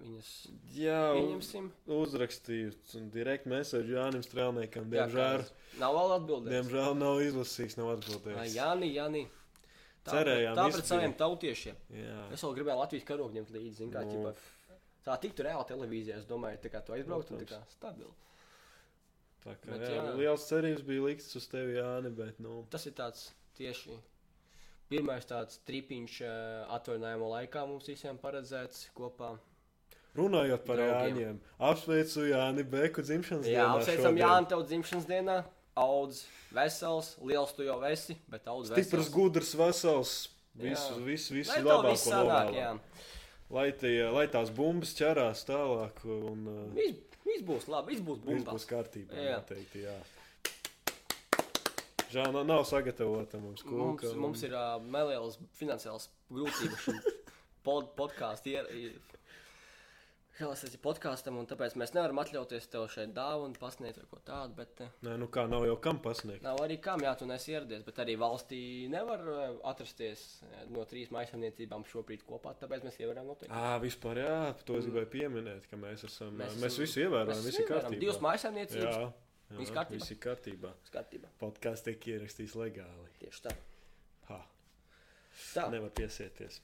[0.02, 0.30] viņas
[0.78, 1.70] Jā, pieņemsim.
[1.98, 4.86] uzrakstīju un direkt mēsēju Jānim Strēlniekam.
[4.92, 6.54] Jā, Diemžēl, kā- Nav vēl atbildējis.
[6.56, 8.56] diemžēl nav izlasījis, nav atbildējis.
[8.56, 9.24] Jāni, Jāni.
[10.08, 11.76] Tā, Cerējām tā pret saviem tautiešiem.
[11.92, 12.32] Jā.
[12.32, 14.12] Es vēl gribēju Latvijas karogu ņemt līdzi, zin kā, Nu.
[14.14, 14.36] ķipa,
[15.06, 18.14] tā tiktu reāli televīzijā, es domāju, tā kā tu aizbrauktu, tā kā stabili.
[19.44, 20.16] Tā kā Bet jā, jā.
[20.18, 23.98] liels cerības bija likts uz tevi, Jāni, bet, nu, Tas ir tāds tieši
[24.90, 26.34] pirmais tāds tripiņš ā,
[26.80, 29.38] atvaļinājuma laikā mums visiem paredzēts kopā.
[30.18, 31.18] Runājot par Draugiem.
[31.18, 31.38] Jāņiem,
[31.72, 33.78] apsveicu Jāni Beku dzimšanas Jā, dienā.
[33.78, 34.24] apsveicam šodien.
[34.26, 35.38] Jānu tev dzimšanas dienā.
[35.78, 38.88] Audz vesels, liels tu jau esi, bet audz vesels.
[38.88, 40.14] Stiprs, gudrs, vesels.
[40.58, 40.72] Jā.
[40.74, 42.72] Visu, visu, visu labāko viss sanāk, jā.
[43.54, 48.24] Lai, tie, lai tās bumbas ķerās tālāk un uh, Viss, viss būs labi, viss būs
[48.26, 48.56] viss bumbā.
[48.58, 49.14] būs kārtībā.
[49.22, 49.38] Jā.
[49.38, 49.94] Noteikti, jā.
[52.08, 54.12] Žēl, nav- sagatavota mums Mums, kūka.
[54.16, 57.00] un- mums ir uh, nelielas finansiālas grūtības šim
[57.68, 58.54] pod, podkāstam.
[58.54, 58.98] Žēl,
[60.54, 64.54] es esmu podkāstam, un tāpēc mēs nevaram atļauties tev šeit dāvanu pasniegt vai ko tādu.
[64.60, 66.44] Bet uh, Nē, nu kā, nav jau kam pasniegt.
[66.46, 67.82] nav arī kam, jā, tu nes ieradies.
[67.88, 68.60] Bet arī valstī
[68.94, 73.58] nevar uh, atrasties uh, no trīs maisaimniecībām šobrīd kopā, tāpēc mēs ievērojam noteikumus.
[73.58, 74.36] Ā, vispār, jā,
[74.68, 78.02] to es gribēju pieminēt, ka mēs esam, Mēs mēs, visu ievērojam, viss ir kārtībā.
[78.06, 79.00] Divas maisaimniecības.
[79.02, 79.10] Jā,
[79.58, 80.02] Viss jā, kārtībā?
[80.04, 80.70] viss ir kārtībā.
[80.92, 81.30] Skatībā.
[81.40, 83.06] Podkāsts tiek ierakstīts legāli.
[83.22, 83.54] Tieši tā.
[84.28, 84.42] Ha,
[85.54, 85.70] Tā.
[85.72, 86.58] nevar piesieties.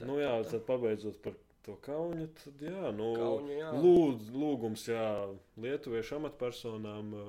[0.00, 0.50] Tā, Nu jā, tā, tā.
[0.56, 1.36] tad pabeidzot par
[1.66, 3.70] to kauņu, tad jā, nu, Kauņu, jā.
[3.84, 5.06] Lūdz, lūgums, jā,
[5.62, 7.14] lietuviešu amatpersonām.
[7.14, 7.26] ā,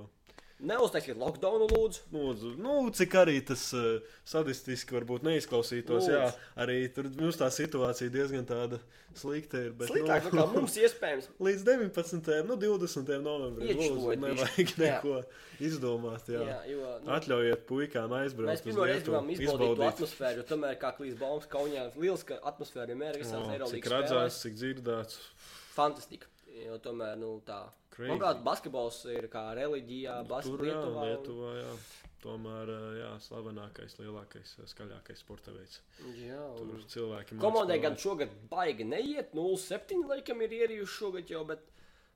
[0.63, 2.03] Neuztaikiet lockdownu, lūdzu.
[2.13, 6.13] Lūdzu, nu, cik arī tas uh, sadistiski varbūt neizklausītos, Lūdzu.
[6.13, 6.27] jā,
[6.63, 8.79] arī tur mums tā situācija diezgan tāda
[9.17, 9.73] slikta ir.
[9.75, 11.27] Bet, Sliktāk nu, nekā mums iespējams.
[11.47, 12.31] Līdz 19.
[12.47, 13.11] nu, 20.
[13.25, 14.79] novembrim lūdzu, nevajag bišķi.
[14.85, 15.01] Jā.
[15.01, 15.19] neko
[15.67, 16.31] izdomāt.
[16.31, 16.47] Jā.
[16.47, 18.53] Jā, jo, nu, Atļaujiet puikām aizbraukt.
[18.53, 22.39] Mēs pirmo reizi gribam izbaudīt to atmosfēru, jo tomēr, kā klīst baumas, kaunijā liels ka
[22.53, 25.23] atmosfēra vienmēr ir visās Eiropas Cik redzēts, cik dzirdēts.
[25.75, 26.29] Fantastika.
[26.63, 27.65] Jo tomēr, nu, tā.
[27.93, 28.09] Crazy.
[28.09, 30.63] Manuprāt, basketbols ir kā reliģijā, Tur, basketbolā.
[30.71, 31.03] Lietuvā.
[31.11, 31.73] Lietuvā, jā.
[32.23, 35.81] Tomēr, ā, jā, slavenākais, lielākais, ā, skaļākais sporta veids.
[36.23, 41.41] Jā, Tur un cilvēki komandai gan šogad baigi neiet, 0,7 laikam ir ierījuši šogad jau,
[41.49, 41.65] bet,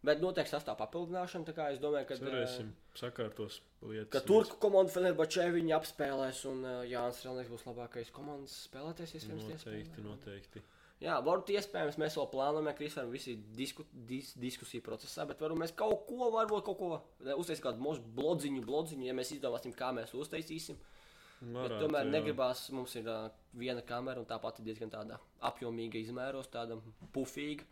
[0.08, 4.14] bet noteikti sastāv papildināšana, tā kā es domāju, ka, Cerēsim, sakārtos lietas.
[4.16, 10.08] ka turku komanda Fenerbačē viņi apspēlēs, un Jānis Relnieks būs labākais komandas spēlētājs, Noteikti, spēlē.
[10.08, 10.64] noteikti.
[10.98, 15.62] Jā, varbūt iespējams mēs vēl plānojam, ka Kristēnam visi disku, dis, diskusiju procesā, bet varbūt
[15.62, 16.88] mēs kaut ko, varbūt kaut ko
[17.36, 20.80] uztaisīsim, kādu mūsu blodziņu, blodziņu, ja mēs izdomāsim, kā mēs uztaisīsim.
[21.38, 22.14] Bet Varētu, tomēr jā.
[22.16, 26.80] negribās, mums ir uh, viena kamera, un tā pati diezgan tāda apjomīga izmēros, tāda
[27.14, 27.68] pufīga.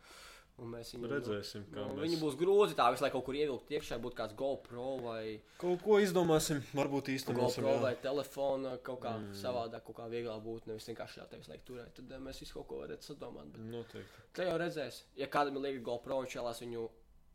[0.56, 3.36] Un mēs viņu Redzēsim, kā nu, mēs- Viņi būs grūti tā visu laiku kaut kur
[3.36, 7.60] ievilkt iekšā, būtu kāds GoPro vai Kaut ko izdomāsim, varbūt īstenosim.
[7.60, 7.82] GoPro jā.
[7.82, 9.34] vai telefona kaut kā mm.
[9.36, 11.92] savādāk, kaut kā vieglāk būtu, nevis vienkārši tā visu laiku turēt.
[11.98, 13.52] Tad uh, mēs visu kaut ko varētu sadomāt.
[13.52, 14.24] Bet Noteikti.
[14.32, 16.88] te jau redzēs, ja kādam ir lieka GoPro un šālās viņu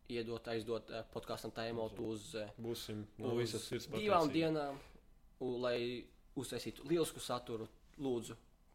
[0.10, 4.82] iedot, aizdot uh, podkāstam taimotu uz, uh, Būsim no uz visas sirds divām dienām,
[5.40, 5.78] un, lai
[6.36, 7.70] uztaisītu lielisku saturu.
[8.02, 8.34] Lūdzu,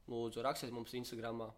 [0.09, 1.48] lūdzu rakstiet mums Instagram,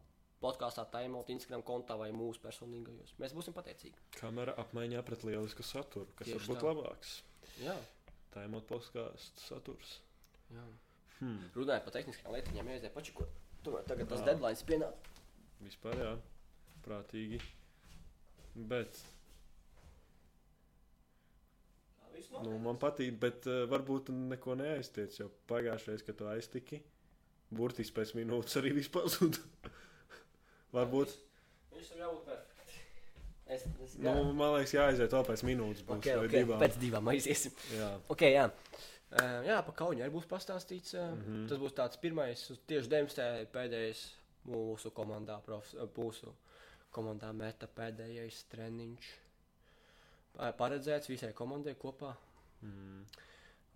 [0.43, 3.15] podkāstā, taimot Instagram kontā vai mūsu personīgajos.
[3.23, 3.99] Mēs būsim pateicīgi.
[4.19, 6.73] Kamera apmaiņā pret lielisku saturu, kas Tieši var būt tā.
[6.73, 7.15] labāks.
[7.63, 7.77] Jā,
[8.35, 9.99] Taimot podkāstu saturs.
[10.55, 10.67] jā.
[11.19, 11.49] Hmm.
[11.57, 13.39] Runājot par tehniskām lietām, jāizdara pačikot.
[13.67, 15.09] Tomēr tagad tas deadline pienāk.
[15.65, 16.13] Vispār jā,
[16.85, 17.41] prātīgi.
[18.71, 19.01] Bet
[22.45, 25.19] nu, man patīk, bet uh, varbūt neko neaiztiec.
[25.19, 26.81] Jo pagājušajā, kad tu aiztiki,
[27.51, 29.43] burtiski pēc minūtes arī viss pazuda.
[30.75, 31.15] varbūt.
[31.75, 32.79] Viņš tam jābūt perfekts.
[33.49, 35.85] Es, es, Nu, man liekas, jāaiziet vēl pēc minūtes.
[35.89, 36.43] Būs, okay, vai okay.
[36.43, 36.63] divām.
[36.63, 37.55] Pēc divām aiziesim.
[37.77, 37.91] Jā.
[38.13, 38.49] Ok, jā.
[39.09, 40.93] Uh, jā, pa kauņu arī būs pastāstīts.
[40.99, 41.23] Uh, mm.
[41.25, 41.47] -hmm.
[41.49, 43.47] Tas būs tāds pirmais, uz- tieši 19.
[43.55, 44.03] pēdējais
[44.49, 46.35] mūsu komandā, profs, mūsu
[46.93, 49.09] komandā meta pēdējais treniņš.
[50.37, 52.15] Pa- Paredzēts visai komandai kopā.
[52.63, 53.07] Mm.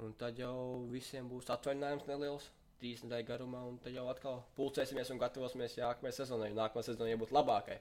[0.03, 2.51] Un tad jau visiem būs atvaļinājums neliels.
[2.83, 6.49] Trīs nedēļu garumā, un tad jau atkal pulcēsimies un gatavosimies nākamajai sezonai.
[6.51, 7.77] un Nākamā sezona jau būtu labākai.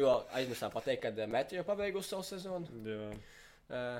[0.00, 2.70] Jo aizmirsām pateikt, ka Mēķa jau pabeigusi savu sezonu.
[2.86, 3.10] Jā.
[3.68, 3.98] Uh,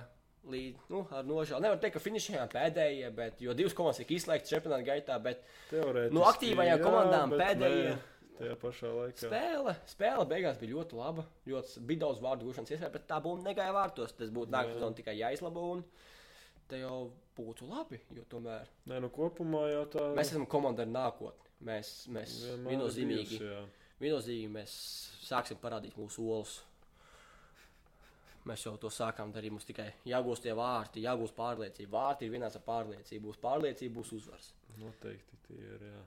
[0.48, 1.60] līdz, nu, ar nožēlu.
[1.66, 6.16] Nevar teikt, ka finišējām pēdējie, bet, jo divas komandas tika izslēgtas čempionāta gaitā, bet Teorētiski.
[6.16, 7.98] Nu, aktīvajām jā, komandām pēdējie- nē,
[8.40, 9.26] Tajā pašā laikā.
[9.28, 11.26] spēle, spēle beigās bija ļoti laba.
[11.46, 14.16] Ļoti, bija daudz vārdu gūšanas iespēju, bet tā būtu negāja vārtos.
[14.16, 15.66] Tas būtu nākamā sezona tikai jāizlabo.
[15.76, 15.84] Un,
[16.70, 18.00] te jau būtu labi.
[18.16, 21.50] Jo tomēr Nē, nu kopumā jau tā mēs esam komanda ar nākotni.
[21.68, 23.38] Mēs, mēs viennozīmīgi,
[24.00, 24.74] viennozīmīgi mēs
[25.26, 26.56] sāksim parādīt mūsu olus.
[28.48, 29.52] Mēs jau to sākām darīt.
[29.52, 31.92] Mums tikai jāgūst tie vārti, jāgūst pārliecība.
[31.98, 33.26] Vārti ir vienāds ar pārliecību.
[33.28, 34.54] Būs pārliecība, būs uzvars.
[34.80, 36.04] Noteikti tie ir jā,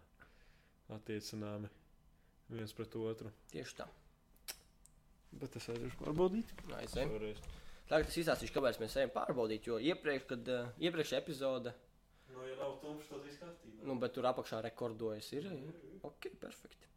[0.98, 1.70] attiecināmi
[2.50, 3.30] viens pret otru.
[3.54, 3.88] Tieši tā.
[5.38, 6.50] Bet es aiziešu pārbaudīt.
[6.80, 7.14] Aizem.
[7.90, 9.68] Tagad es izstāstīšu, kāpēc mēs ejam pārbaudīt.
[9.68, 11.74] Jo iepriekš, kad uh, iepriekšējā epizode,
[12.34, 13.84] Nu, ja nav tumšs, tad viss kārtībā.
[13.86, 15.50] nu, bet tur apakšā rekordojas, ir
[16.08, 16.88] ok, perfekti.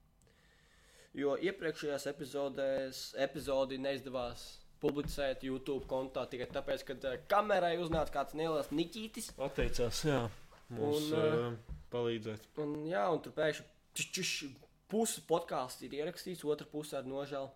[1.16, 4.46] Jo iepriekšējās epizodēs epizodi neizdevās
[4.80, 9.32] publicēt YouTube kontā tikai tāpēc, ka uh, kamerai uznāca kāds neliels niķītis.
[9.48, 10.22] Atteicās, jā.
[10.68, 12.48] Mums Un, uh, palīdzēt.
[12.62, 14.48] Un, jā, un tur pēkšņi
[14.90, 17.50] pusi podkāsts ir ierakstīts, otra puse ar nožēlu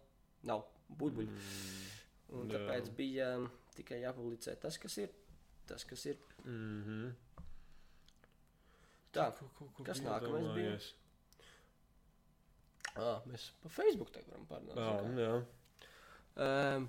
[0.48, 0.64] nav
[1.00, 1.30] buļbuļs.
[1.30, 1.89] Mm,
[2.36, 2.58] Un jā.
[2.58, 5.10] tāpēc bija um, tikai jāpublicē tas, kas ir.
[5.66, 6.16] Tas, kas ir.
[6.44, 7.12] mm -hmm.
[9.10, 10.78] Tā, Ko, ko, ko kas nākamais bija?
[12.94, 14.78] à, mēs pa Facebook te varam parunāt.
[14.78, 15.44] Jā, jā.
[16.46, 16.88] Um,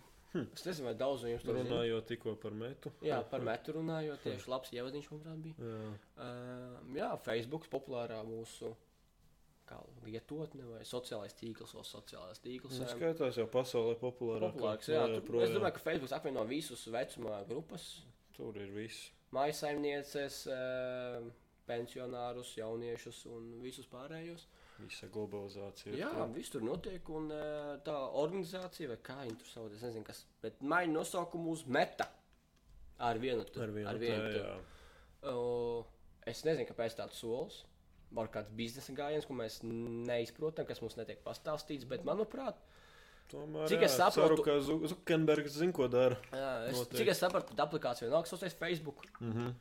[0.56, 1.64] es nezinu, vai daudz no jums zina.
[1.64, 2.92] Runājot tikko par metu.
[3.06, 5.56] Jā, par metu runājot, tieši labs ievadiņš manuprāt bija.
[5.72, 5.92] Jā.
[6.26, 8.76] Um, jā, Facebook populārā mūsu
[9.72, 12.78] kā, lietotne vai sociālais tīkls, vai sociālais tīkls.
[12.78, 14.58] Nu, um, skaitās jau pasaulē populārāk.
[14.58, 17.88] Populārāks, jā, tur, es domāju, ka Facebook apvieno visus vecuma grupas,
[18.36, 19.12] tur ir viss.
[19.36, 21.32] maisaimnieces, um,
[21.70, 24.48] pensionārus, jauniešus un visus pārējos.
[24.82, 25.94] Visa globalizācija.
[25.94, 26.32] Jā, tur.
[26.34, 30.24] viss tur notiek, un eh, tā organizācija, vai kā viņi tur sauc, es nezinu, kas,
[30.42, 32.08] bet maina nosaukumu uz meta.
[33.02, 33.62] Ar vienu tu.
[33.62, 34.56] Ar vienu, tā.
[35.30, 35.84] O,
[36.30, 37.62] es nezinu, kāpēc tāds solis.
[38.12, 42.56] Varbūt kāds biznesa gājiens, ko mēs neizprotam, kas mums netiek pastāstīts, bet manuprāt,
[43.32, 46.18] Tomēr, Cik jā, es saprotu- ceru, ka Zu- Zukenbergs zina, ko dara.
[46.34, 46.98] jā, es, Noteikti.
[46.98, 49.06] cik es sapratu, tad aplikācija vienalga saucas Facebook.
[49.22, 49.54] Mm -hmm.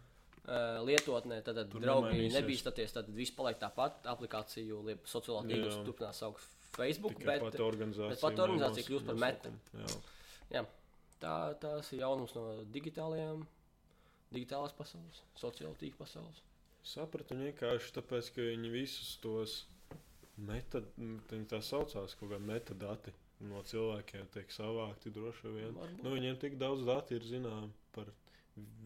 [0.51, 3.93] Uh, lietotnē, tad, tad Tur draugi nebīstaties, tad viss paliek tāpat.
[4.05, 5.85] Aplikāciju, sociālā tīkla Jā.
[5.85, 6.41] turpinās saukt
[6.73, 8.09] Facebook, Tikai bet pati organizācija.
[8.09, 9.51] bet pati organizācija kļūst par meta.
[9.51, 10.03] nosaukumu,
[10.51, 10.65] Jā.
[11.21, 13.47] Tā, tās ir jaunums no digitālajām,
[14.33, 16.43] digitālās pasaules, sociālā tīkla pasaules.
[16.87, 19.59] Sapratu vienkārši tāpēc, ka viņi visus tos
[20.41, 23.13] viņi tā saucās, kaut kādi metadati
[23.51, 25.77] no cilvēkiem tiek savākti droši vien.
[25.77, 26.03] Varbūt.
[26.05, 28.09] Nu, viņiem tik daudz dati ir zinām par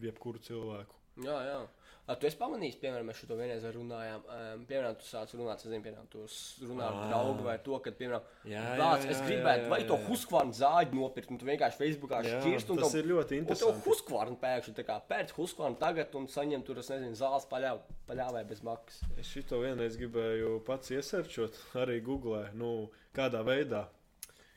[0.03, 0.99] jebkuru cilvēku.
[1.23, 1.57] Jā, jā.
[2.05, 4.25] A, tu esi pamanījis, piemēram, mēs šo vienreiz runājām.
[4.29, 6.21] Um, piemēram, tu sāc runāt, es nezinu, piemēram, tu
[6.69, 7.05] runā ar Ā.
[7.09, 11.39] draugu vai to, ka, piemēram, Jā, vārds, es gribētu, vai to huskvarnu zāģi nopirkt, un
[11.41, 13.83] tu vienkārši Facebookā Jā, šķirst, un tas to, ir ļoti un to interesanti.
[13.89, 18.45] huskvarnu pēkšņi, tā kā pērc huskvarnu tagad un saņem tur, es nezinu, zāles paļāv, paļāvē
[18.53, 19.01] bez maksas.
[19.17, 23.87] Es šito vienreiz gribēju pats iesērčot, arī googlē, nu, kādā veidā.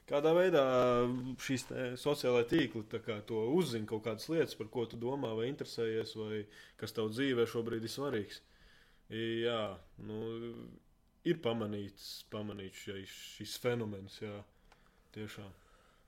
[0.08, 0.64] Kādā veidā
[1.44, 6.14] šīs tīkli tā kā to uzzina kaut kādas lietas, par ko tu domā, vai interesējies,
[6.16, 6.42] vai
[6.80, 8.40] kas tev dzīvē šobrīd ir svarīgs.
[9.12, 9.62] Jā,
[10.04, 10.18] nu,
[11.28, 14.34] ir pamanīts, pamanīts šis, šis fenomens, jā,
[15.16, 15.52] tiešām.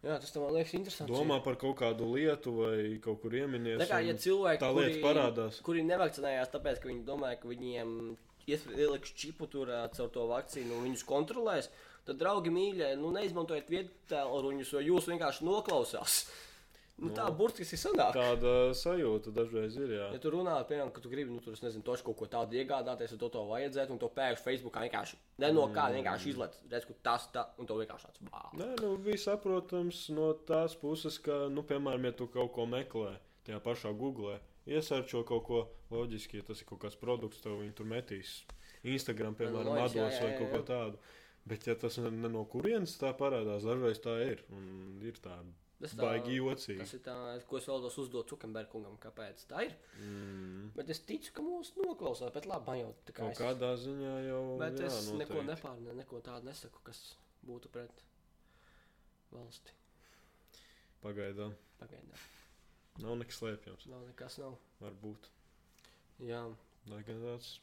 [0.01, 1.13] Jā, tas man liekas interesanti.
[1.13, 3.83] Domā par kaut kādu lietu vai kaut kur ieminies.
[3.83, 5.61] Tā kā ja cilvēki, tā lieta parādās.
[5.65, 7.91] kuri nevakcinējās, tāpēc, ka viņi domāja, ka viņiem
[8.49, 11.69] ieliks čipu tur caur to vakcīnu un viņus kontrolēs,
[12.07, 16.23] tad, draugi, mīļie, nu, neizmantojiet vietēluņus, jo jūs vienkārši noklausās.
[17.01, 18.13] Nu, Nu, tā burtiski sanāk.
[18.13, 20.09] Tāda sajūta dažreiz ir, jā.
[20.13, 22.59] Ja tu runā, piemēram, ka tu gribi, nu, tur, es nezinu, toši kaut ko tādu
[22.61, 26.59] iegādāties, un to, to vajadzētu, un to pēkšņi Facebookā vienkārši ne no kā vienkārši izlaiž,
[26.69, 28.53] redz, ka tas tā, un to vienkārši tāds bāl.
[28.61, 33.15] Nē, nu, bija saprotams no tās puses, ka, nu, piemēram, ja tu kaut ko meklē,
[33.49, 34.37] tajā pašā Google,
[34.69, 35.63] iesērčo kaut ko
[35.95, 38.43] loģiski, ja tas ir kaut kāds produkts, tev viņi tur metīs.
[38.85, 40.53] Instagram, piemēram, loģiski, jā, atdos jā, vai jā, kaut jā.
[40.53, 41.17] ko tādu.
[41.47, 44.43] Bet, ja tas no kurienes tā parādās, dažreiz tā ir.
[44.53, 45.39] Un ir tā
[45.81, 46.79] Tas tā- baigi jocīgi.
[46.79, 47.15] Tas ir tā,
[47.49, 49.75] ko es vēlos uzdot Zukenbergam, kāpēc tā ir.
[50.03, 50.71] Mm.
[50.77, 54.15] Bet es ticu, ka mūsu noklausās, bet labi, jau tā kā Kaut es- kādā ziņā
[54.29, 54.59] jau.
[54.59, 55.49] Bet jā, es neko noteikti.
[55.55, 57.15] nepārnēju, neko tādu nesaku, kas
[57.47, 58.03] būtu pret
[59.33, 59.73] valsti.
[61.03, 61.55] Pagaidām.
[61.81, 62.21] Pagaidām.
[63.01, 63.87] Nav nekas slēpjams.
[63.89, 64.59] Nav nekas nav.
[64.83, 65.31] Varbūt.
[66.21, 66.43] Jā,
[66.91, 67.59] Lai gan tāds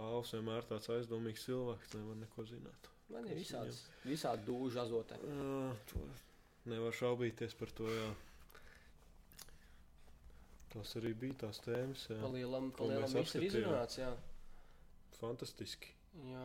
[0.00, 2.88] Alus vienmēr tāds aizdomīgs cilvēks, nevar neko zināt.
[3.12, 5.18] Man ir visādas, visādi dūži azotē.
[5.26, 5.60] Jā,
[5.92, 6.02] to
[6.70, 7.88] nevar šaubīties par to.
[7.90, 8.10] Jā.
[10.70, 12.04] Tas arī bija tās tēmas.
[12.12, 12.18] Jā.
[12.22, 14.10] Palielam, Ko palielam mēs viss ir izrunāts, jā.
[15.20, 15.90] Fantastiski.
[16.30, 16.44] jā.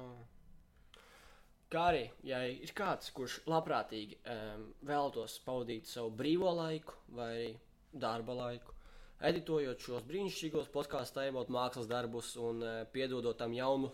[1.71, 7.56] Kā arī, ja ir kāds, kurš labprātīgi um, vēlētos pavadīt savu brīvo laiku vai
[7.91, 8.73] darba laiku,
[9.25, 13.89] editojot šos brīnišķīgos podkāstu tēmot mākslas darbus un uh, piedodot tam jaunu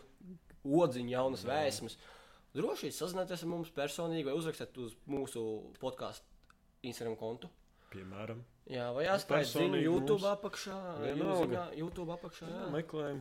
[0.67, 1.53] odziņu, jaunas Jā.
[1.55, 1.95] vēsmas,
[2.57, 5.43] droši vien sazināties ar mums personīgi vai uzrakstiet uz mūsu
[5.81, 6.25] podkāstu
[6.87, 7.49] Instagram kontu.
[7.91, 8.39] Piemēram,
[8.71, 10.31] Jā, vai jāstāsta ziņu YouTube mums.
[10.37, 10.75] apakšā?
[11.03, 11.63] Vienalga.
[11.75, 12.67] YouTube apakšā, jā.
[12.71, 13.17] Meklējam.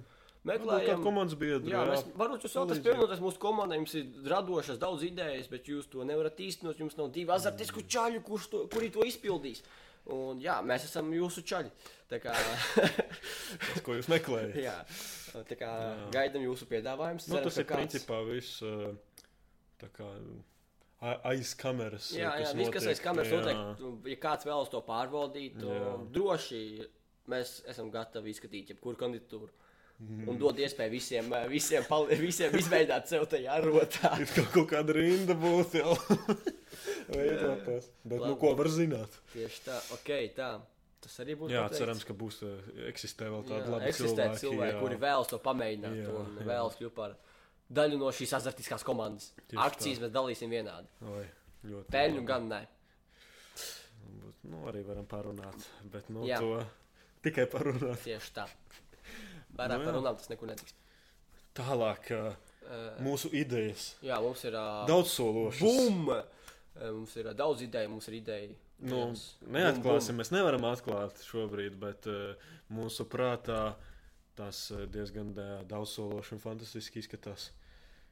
[0.46, 0.86] Meklējam.
[1.00, 1.72] Kā komandas biedri.
[1.74, 2.84] Jā, mēs varbūt jūs Palīdziet.
[2.86, 6.78] pievienoties mūsu komandai, jums ir radošas daudz idejas, bet jūs to nevarat īstenot.
[6.80, 9.60] Jums nav divi azartisku čaļu, kurš to, kuri to izpildīs.
[10.10, 11.68] Un, jā, mēs esam jūsu čaļi.
[12.08, 12.32] Tā kā,
[13.60, 14.56] Tas, ko jūs meklējat.
[14.64, 14.76] jā,
[15.50, 15.90] tā kā Jā.
[16.14, 17.26] gaidām jūsu piedāvājumus.
[17.30, 18.88] Nu, tas ir principā viss uh,
[19.88, 20.08] kā
[21.00, 22.10] aiz kameras.
[22.12, 25.94] Jā, jā viss, kas aiz kameras notiek, nu, ja kāds vēlas to pārbaudīt, Jā.
[26.12, 26.60] droši
[27.30, 29.50] mēs esam gatavi izskatīt jebkuru kandidatūru.
[30.00, 30.28] Mhm.
[30.32, 31.84] Un dod iespēju visiem, eh, visiem,
[32.28, 34.14] visiem izveidot sev tajā rotā.
[34.22, 35.92] Ir kaut, kaut kāda rinda būt jau.
[37.10, 37.90] Veidoties.
[38.04, 38.36] Bet, nu, Labi.
[38.40, 39.18] ko var zināt?
[39.34, 40.50] Tieši tā, ok, tā.
[41.00, 41.52] Tas arī būs.
[41.52, 41.80] Jā, pateikts.
[41.80, 42.56] cerams, ka būs uh,
[42.90, 44.40] eksistē vēl tāda laba eksistē cilvēki.
[44.42, 44.80] cilvēki, jā.
[44.82, 46.48] kuri vēlas to pamēģināt Jā, un jā.
[46.48, 47.14] vēlas kļūt par
[47.70, 49.30] daļu no šīs azartiskās komandas.
[49.46, 50.88] Tieši Akcijas mēs dalīsim vienādi.
[51.06, 51.24] Oi,
[51.70, 52.60] ļoti Peļņu gan ne.
[54.04, 55.66] Varbūt, Nu, arī varam parunāt.
[55.92, 56.38] Bet, nu, Jā.
[56.40, 56.62] to
[57.26, 58.00] tikai parunāt.
[58.06, 58.46] Tieši tā.
[59.58, 59.96] Vairāk Nu, par jā.
[59.98, 60.74] runām tas nekur netiks.
[61.54, 62.30] Tālāk, uh,
[62.70, 63.96] Uh, mūsu idejas.
[64.04, 64.54] jā, mums ir.
[64.54, 65.58] Uh, Daudz sološas.
[65.64, 66.04] Bum!
[66.78, 68.50] Mums ir ā, daudz ideju, mums ir ideja.
[68.78, 69.00] Nu,
[69.50, 72.36] neatklāsim, mēs nevaram atklāt šobrīd, bet uh,
[72.70, 73.74] mūsu prātā
[74.38, 77.48] tas uh, diezgan uh, daudzsološi un fantastiski izskatās.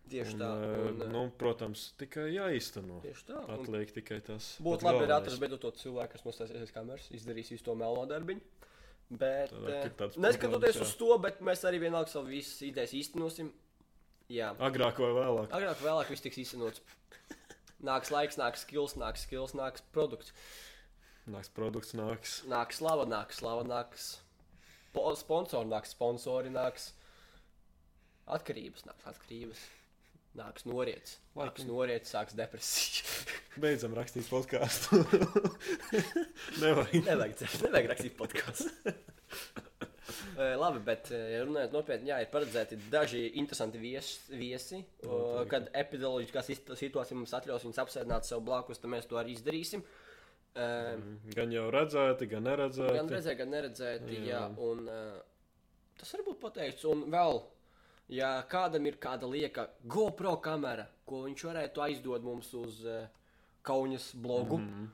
[0.09, 0.49] Tieši Un, tā.
[0.49, 3.01] uh, Un, ā, nu, protams, tikai jāizteno.
[3.05, 3.41] tieši tā.
[3.55, 4.55] Atliek tikai tas.
[4.65, 5.19] Būtu labi, ja galvenais.
[5.23, 8.41] atrast beidzot to cilvēku, kas aiz kameras, izdarīs visu to melno darbiņu.
[9.11, 12.61] Bet, Tādā, eh, ka tāds neskatoties problēmas, uz to, bet mēs arī vienalga savu visas
[12.63, 13.51] idejas īstenosim.
[14.29, 15.49] Jā, Agrāk vai vēlāk.
[15.49, 16.81] agrāk vai vēlāk viss tiks īstenots.
[17.83, 20.33] Nāks laiks, nāks skills, nāks skills, nāks produkts.
[21.29, 22.45] Nāks produkts, nāks.
[22.49, 24.19] Nāks slava, nāks slava, nāks
[24.93, 26.93] po- sponsori, nāks sponsori, nāks
[28.27, 29.59] atkarības, nāks atkarības.
[30.39, 33.05] Nāks noriets, nāks noriets, sāks depresija.
[33.63, 35.01] Beidzam rakstīt podkāstu.
[36.63, 37.01] Nevajag.
[37.09, 38.71] Nevajag, nevajag rakstīt podkāstu.
[40.39, 44.79] Labi, bet eh, ja runājot nopietni, jā, ir paredzēti daži interesanti vies, viesi.
[45.03, 45.49] o, Noteikti.
[45.51, 49.83] Kad epidemioloģiskā sit- situācija mums atļaus viņus apsēdināt sev blakus, tad mēs to arī izdarīsim.
[50.59, 51.03] Um,
[51.35, 52.95] Gan jau redzēti, gan neredzēti.
[53.01, 54.23] Gan redzēt, gan neredzēt, jā.
[54.31, 54.45] Jā.
[54.65, 55.19] un, uh,
[56.01, 56.87] tas var būt pateikts.
[56.89, 57.43] Un vēl,
[58.09, 63.05] ja kādam ir kāda lieka GoPro kamera, ko viņš varētu aizdot mums uz uh,
[63.63, 64.87] Kaunas blogu, mm -hmm.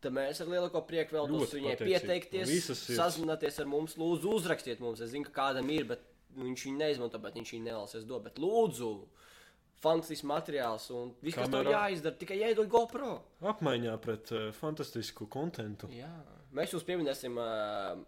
[0.00, 5.00] tad mēs ar lielāko prieku vēlamies viņai pieteikties, sazināties ar mums, lūdzu, uzrakstiet mums.
[5.00, 6.04] Es zinu, ka kādam ir, bet
[6.36, 8.22] viņš viņu neizmanto, bet viņš viņu nevēlas dot.
[8.22, 8.90] Bet lūdzu,
[9.80, 13.16] fantastisks materiāls un viss, kas tev jāizdara, tikai iedod GoPro.
[13.40, 15.88] Apmaiņā pret uh, fantastisku kontentu.
[15.94, 16.12] Jā.
[16.52, 17.38] Mēs jūs pieminēsim.
[17.38, 18.00] Uh,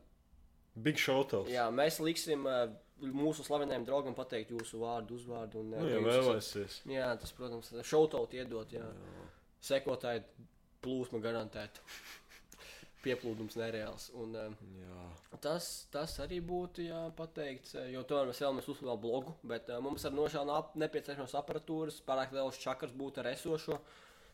[0.74, 1.50] Big showtels.
[1.52, 2.66] Jā, mēs liksim uh,
[3.02, 5.60] mūsu slavenajam draugam pateikt jūsu vārdu, uzvārdu.
[5.60, 6.80] Un, Nu, jūs esat- vēlēsies.
[6.92, 8.72] Jā, tas, protams, šautot iedot.
[8.72, 8.86] Jā.
[9.62, 10.24] Sekotāji
[10.82, 11.80] plūsma garantēta.
[13.02, 14.10] Pieplūdums nereāls.
[14.14, 15.38] Un, uh, Jā.
[15.42, 20.14] tas, tas arī būtu jāpateikts, uh, jo tomēr mēs vēlamies uzlabot blogu, bet mums ar
[20.14, 23.80] nošānu ap, nepieciešamos aparatūras, pārāk liels čakars būtu ar esošo.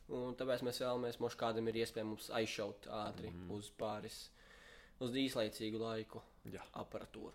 [0.08, 3.50] Un tāpēc mēs vēlamies, ka kādam ir iespēja mums aizšaut ātri mm.
[3.56, 4.30] uz pāris,
[5.04, 6.64] uz īslaicīgu laiku Jā.
[6.80, 7.32] aparatūru.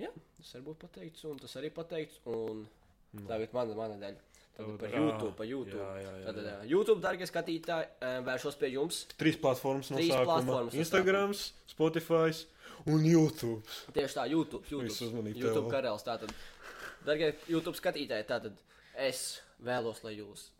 [0.00, 2.20] Jā, tas var būt pateikts, un tas arī pateikts.
[2.32, 2.64] Un
[3.28, 4.28] tagad mana, mana daļa.
[4.52, 5.02] Tad par daļa.
[5.02, 5.80] YouTube, par YouTube.
[5.80, 6.54] Jā, jā, jā, Tad, jā.
[6.54, 6.70] jā.
[6.70, 9.02] YouTube, darbie skatītāji, eh, vēršos pie jums.
[9.20, 11.36] Trīs platformas no Trīs platformas no Instagram,
[11.72, 12.32] Spotify
[12.92, 13.60] un YouTube.
[13.96, 14.64] Tieši tā, YouTube.
[14.68, 16.04] YouTube, YouTube karalis.
[16.08, 16.34] Tātad,
[17.06, 18.60] darbie YouTube skatītāji, tātad
[19.08, 20.50] es vēlos, lai jūs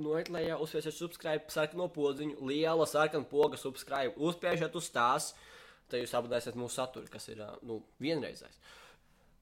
[0.00, 5.28] noiet lejā, uzspiesiet subscribe, sarkano podziņu, liela sarkana poga subscribe, uzspiežat uz tās,
[5.90, 8.60] tad jūs apgādāsiet mūsu saturu, kas ir nu, vienreizējs.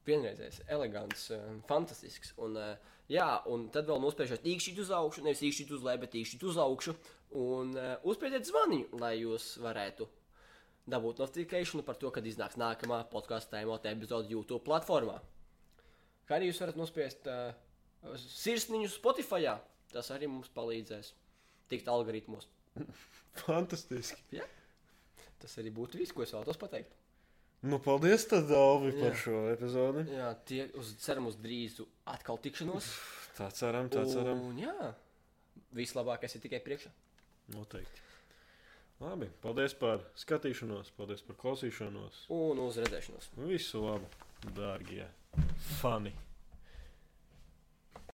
[0.06, 1.28] Vienreizējs, elegants,
[1.68, 2.32] fantastisks.
[2.42, 2.58] Un,
[3.12, 6.58] jā, un tad vēl nospiežat īkšķīt uz augšu, nevis īkšķīt uz leju, bet īkšķīt uz
[6.58, 6.96] augšu.
[7.38, 7.76] Un
[8.08, 10.08] uzspiediet zvaniņu, lai jūs varētu
[10.90, 15.20] dabūt notifikāciju par to, kad iznāks nākamā podkāstu tēmota epizode YouTube platformā.
[16.26, 17.52] Kā arī jūs varat nospiest uh,
[18.16, 19.54] sirsniņu Spotify.
[19.92, 21.12] Tas arī mums palīdzēs
[21.68, 22.48] tikt algoritmos.
[23.44, 24.40] Fantastiski.
[25.42, 26.94] Tas arī būtu viss, ko es vēlos pateikt.
[27.62, 30.06] Nu, paldies, Alvi, par šo epizodi.
[30.10, 32.88] Jā, tie uz, ceram uz drīzu atkal tikšanos.
[33.36, 34.40] Tā ceram, tā ceram.
[34.48, 34.88] Un, jā,
[35.78, 36.90] vislabākais ir tikai priekšā.
[37.54, 38.08] Noteikti.
[39.02, 42.26] Labi, paldies par skatīšanos, paldies par klausīšanos.
[42.34, 43.32] Un uz redzēšanos.
[43.48, 44.10] Visu labu,
[44.58, 45.06] dārgie
[45.80, 46.14] fani!